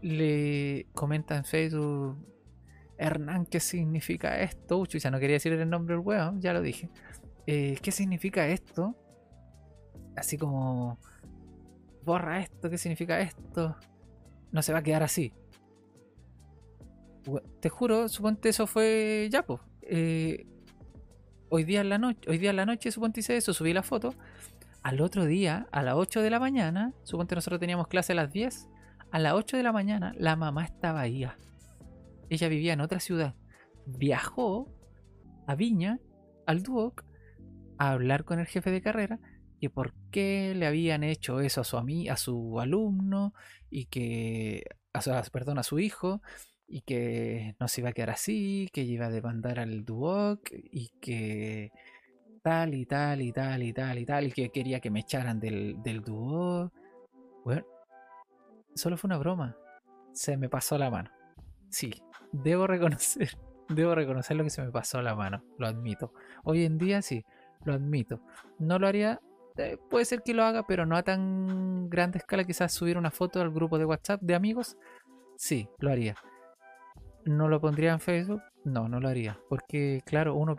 [0.00, 2.16] le comenta en Facebook,
[2.98, 4.78] Hernán, ¿qué significa esto?
[4.78, 6.88] Uy, ya no quería decir el nombre del weón, ya lo dije.
[7.46, 8.96] Eh, ¿Qué significa esto?
[10.16, 10.98] Así como,
[12.04, 13.76] borra esto, ¿qué significa esto?
[14.52, 15.32] No se va a quedar así.
[17.60, 19.60] Te juro, suponte eso fue ya, pues.
[21.48, 23.82] hoy día en la noche, hoy día en la noche, suponte hice eso, subí la
[23.82, 24.14] foto.
[24.84, 28.30] Al otro día, a las 8 de la mañana, suponte nosotros teníamos clase a las
[28.30, 28.68] 10,
[29.10, 31.26] a las 8 de la mañana la mamá estaba ahí.
[32.28, 33.34] Ella vivía en otra ciudad.
[33.86, 34.68] Viajó
[35.46, 36.00] a Viña,
[36.46, 37.02] al Duoc,
[37.78, 39.18] a hablar con el jefe de carrera
[39.60, 41.78] y por qué le habían hecho eso a su,
[42.10, 43.34] a su alumno
[43.70, 46.20] y que, a perdón, a su hijo
[46.66, 50.90] y que no se iba a quedar así, que iba a demandar al Duoc y
[51.00, 51.72] que
[52.42, 55.40] tal y tal y tal y tal y tal y que quería que me echaran
[55.40, 56.72] del, del Duoc.
[57.44, 57.64] Bueno,
[58.74, 59.56] solo fue una broma.
[60.12, 61.10] Se me pasó la mano.
[61.70, 61.92] Sí,
[62.32, 63.30] debo reconocer,
[63.68, 66.12] debo reconocer lo que se me pasó la mano, lo admito.
[66.44, 67.24] Hoy en día sí,
[67.64, 68.20] lo admito.
[68.58, 69.20] No lo haría,
[69.56, 73.10] eh, puede ser que lo haga, pero no a tan grande escala, quizás subir una
[73.10, 74.76] foto al grupo de WhatsApp de amigos,
[75.36, 76.16] sí, lo haría
[77.24, 78.42] ¿No lo pondría en Facebook?
[78.64, 79.38] No, no lo haría.
[79.48, 80.54] Porque, claro, uno,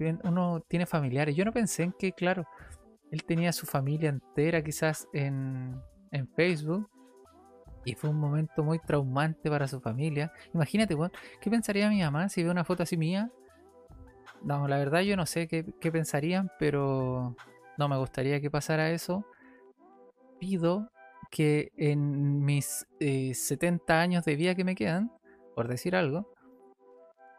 [0.67, 1.35] tiene familiares.
[1.35, 2.45] Yo no pensé en que, claro,
[3.11, 5.79] él tenía su familia entera quizás en,
[6.11, 6.89] en Facebook.
[7.83, 10.31] Y fue un momento muy traumante para su familia.
[10.55, 10.97] Imagínate,
[11.39, 13.29] ¿qué pensaría mi mamá si ve una foto así mía?
[14.43, 17.35] No, la verdad yo no sé qué, pensarían, pero
[17.77, 19.25] no me gustaría que pasara eso.
[20.39, 20.91] Pido
[21.31, 25.11] que en mis 70 eh, años de vida que me quedan,
[25.55, 26.31] por decir algo,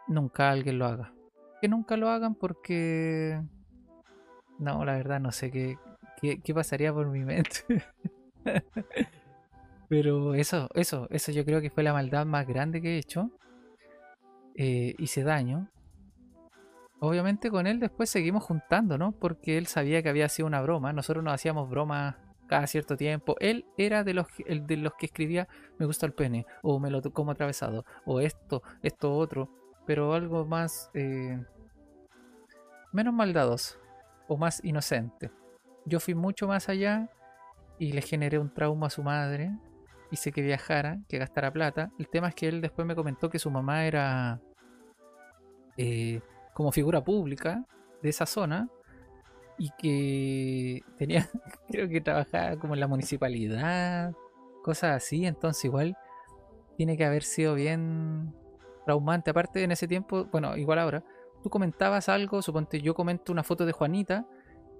[0.08, 1.12] nunca alguien lo haga.
[1.60, 3.40] Que nunca lo hagan porque...
[4.58, 5.76] No, la verdad no sé qué,
[6.20, 7.60] qué, pasaría por mi mente.
[9.88, 13.30] Pero eso, eso, eso yo creo que fue la maldad más grande que he hecho.
[14.54, 15.68] Eh, hice daño.
[17.00, 19.12] Obviamente con él después seguimos juntando, ¿no?
[19.12, 20.92] Porque él sabía que había sido una broma.
[20.92, 22.16] Nosotros nos hacíamos bromas
[22.46, 23.36] cada cierto tiempo.
[23.40, 27.02] Él era de los, de los que escribía me gusta el pene, o me lo
[27.12, 29.50] como atravesado, o esto, esto otro
[29.86, 30.90] pero algo más...
[30.92, 31.40] Eh,
[32.92, 33.78] menos maldadoso
[34.26, 35.30] o más inocente.
[35.84, 37.08] Yo fui mucho más allá
[37.78, 39.52] y le generé un trauma a su madre.
[40.10, 41.90] Hice que viajara, que gastara plata.
[41.98, 44.40] El tema es que él después me comentó que su mamá era
[45.76, 46.20] eh,
[46.56, 47.66] como figura pública
[48.02, 48.70] de esa zona
[49.58, 51.28] y que tenía,
[51.68, 54.14] creo que trabajaba como en la municipalidad,
[54.62, 55.26] cosas así.
[55.26, 55.98] Entonces igual
[56.78, 58.34] tiene que haber sido bien
[58.86, 59.30] traumante.
[59.30, 61.04] Aparte, en ese tiempo, bueno, igual ahora,
[61.42, 64.26] tú comentabas algo, suponte yo comento una foto de Juanita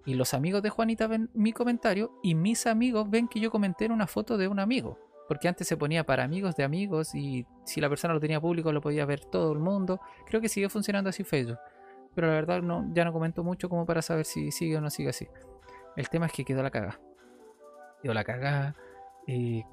[0.07, 3.85] y los amigos de Juanita ven mi comentario y mis amigos ven que yo comenté
[3.85, 4.99] en una foto de un amigo.
[5.29, 8.73] Porque antes se ponía para amigos de amigos y si la persona lo tenía público
[8.73, 10.01] lo podía ver todo el mundo.
[10.27, 11.59] Creo que sigue funcionando así Facebook.
[12.15, 14.91] Pero la verdad no, ya no comento mucho como para saber si sigue o no
[14.91, 15.27] sigue así.
[15.97, 17.01] El tema es que quedó la caga.
[18.03, 18.75] Quedó la caga.
[19.27, 19.65] Eh,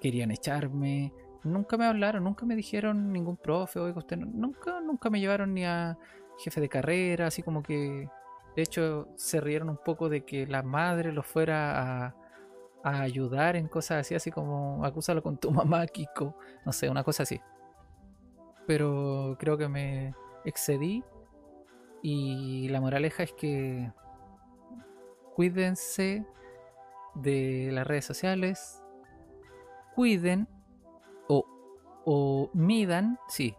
[0.00, 1.12] querían echarme
[1.44, 5.64] nunca me hablaron, nunca me dijeron ningún profe, oiga usted, nunca, nunca me llevaron ni
[5.64, 5.98] a
[6.38, 8.08] jefe de carrera, así como que,
[8.56, 12.14] de hecho, se rieron un poco de que la madre lo fuera a,
[12.82, 17.22] ayudar en cosas así, así como acúsalo con tu mamá, Kiko, no sé, una cosa
[17.22, 17.40] así.
[18.66, 20.14] Pero creo que me
[20.44, 21.02] excedí
[22.02, 23.92] y la moraleja es que
[25.34, 26.24] cuídense
[27.14, 28.82] de las redes sociales,
[29.94, 30.48] cuiden
[32.04, 33.54] o midan, sí,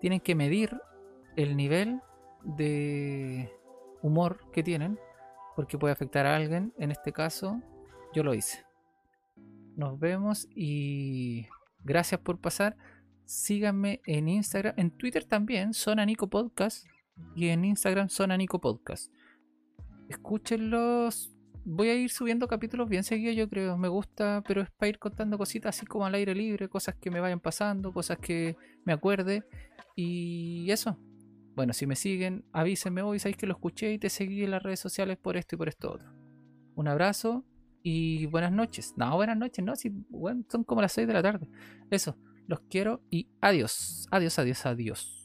[0.00, 0.80] tienen que medir
[1.36, 2.00] el nivel
[2.42, 3.52] de
[4.02, 4.98] humor que tienen,
[5.56, 6.72] porque puede afectar a alguien.
[6.78, 7.60] En este caso,
[8.12, 8.67] yo lo hice.
[9.78, 11.46] Nos vemos y
[11.84, 12.76] gracias por pasar.
[13.24, 16.84] Síganme en Instagram, en Twitter también, Zona Nico Podcast,
[17.36, 19.12] y en Instagram, Zona Nico Podcast.
[20.08, 21.32] Escúchenlos
[21.64, 23.78] voy a ir subiendo capítulos bien seguidos, yo creo.
[23.78, 27.12] Me gusta, pero es para ir contando cositas así como al aire libre, cosas que
[27.12, 29.44] me vayan pasando, cosas que me acuerde.
[29.94, 30.98] Y eso.
[31.54, 34.62] Bueno, si me siguen, avísenme hoy, sabéis que lo escuché y te seguí en las
[34.64, 36.10] redes sociales por esto y por esto otro.
[36.74, 37.44] Un abrazo
[37.88, 38.92] y buenas noches.
[38.96, 39.72] No, buenas noches, no,
[40.10, 41.48] bueno, son como las 6 de la tarde.
[41.90, 42.16] Eso,
[42.46, 44.06] los quiero y adiós.
[44.10, 45.17] Adiós, adiós, adiós.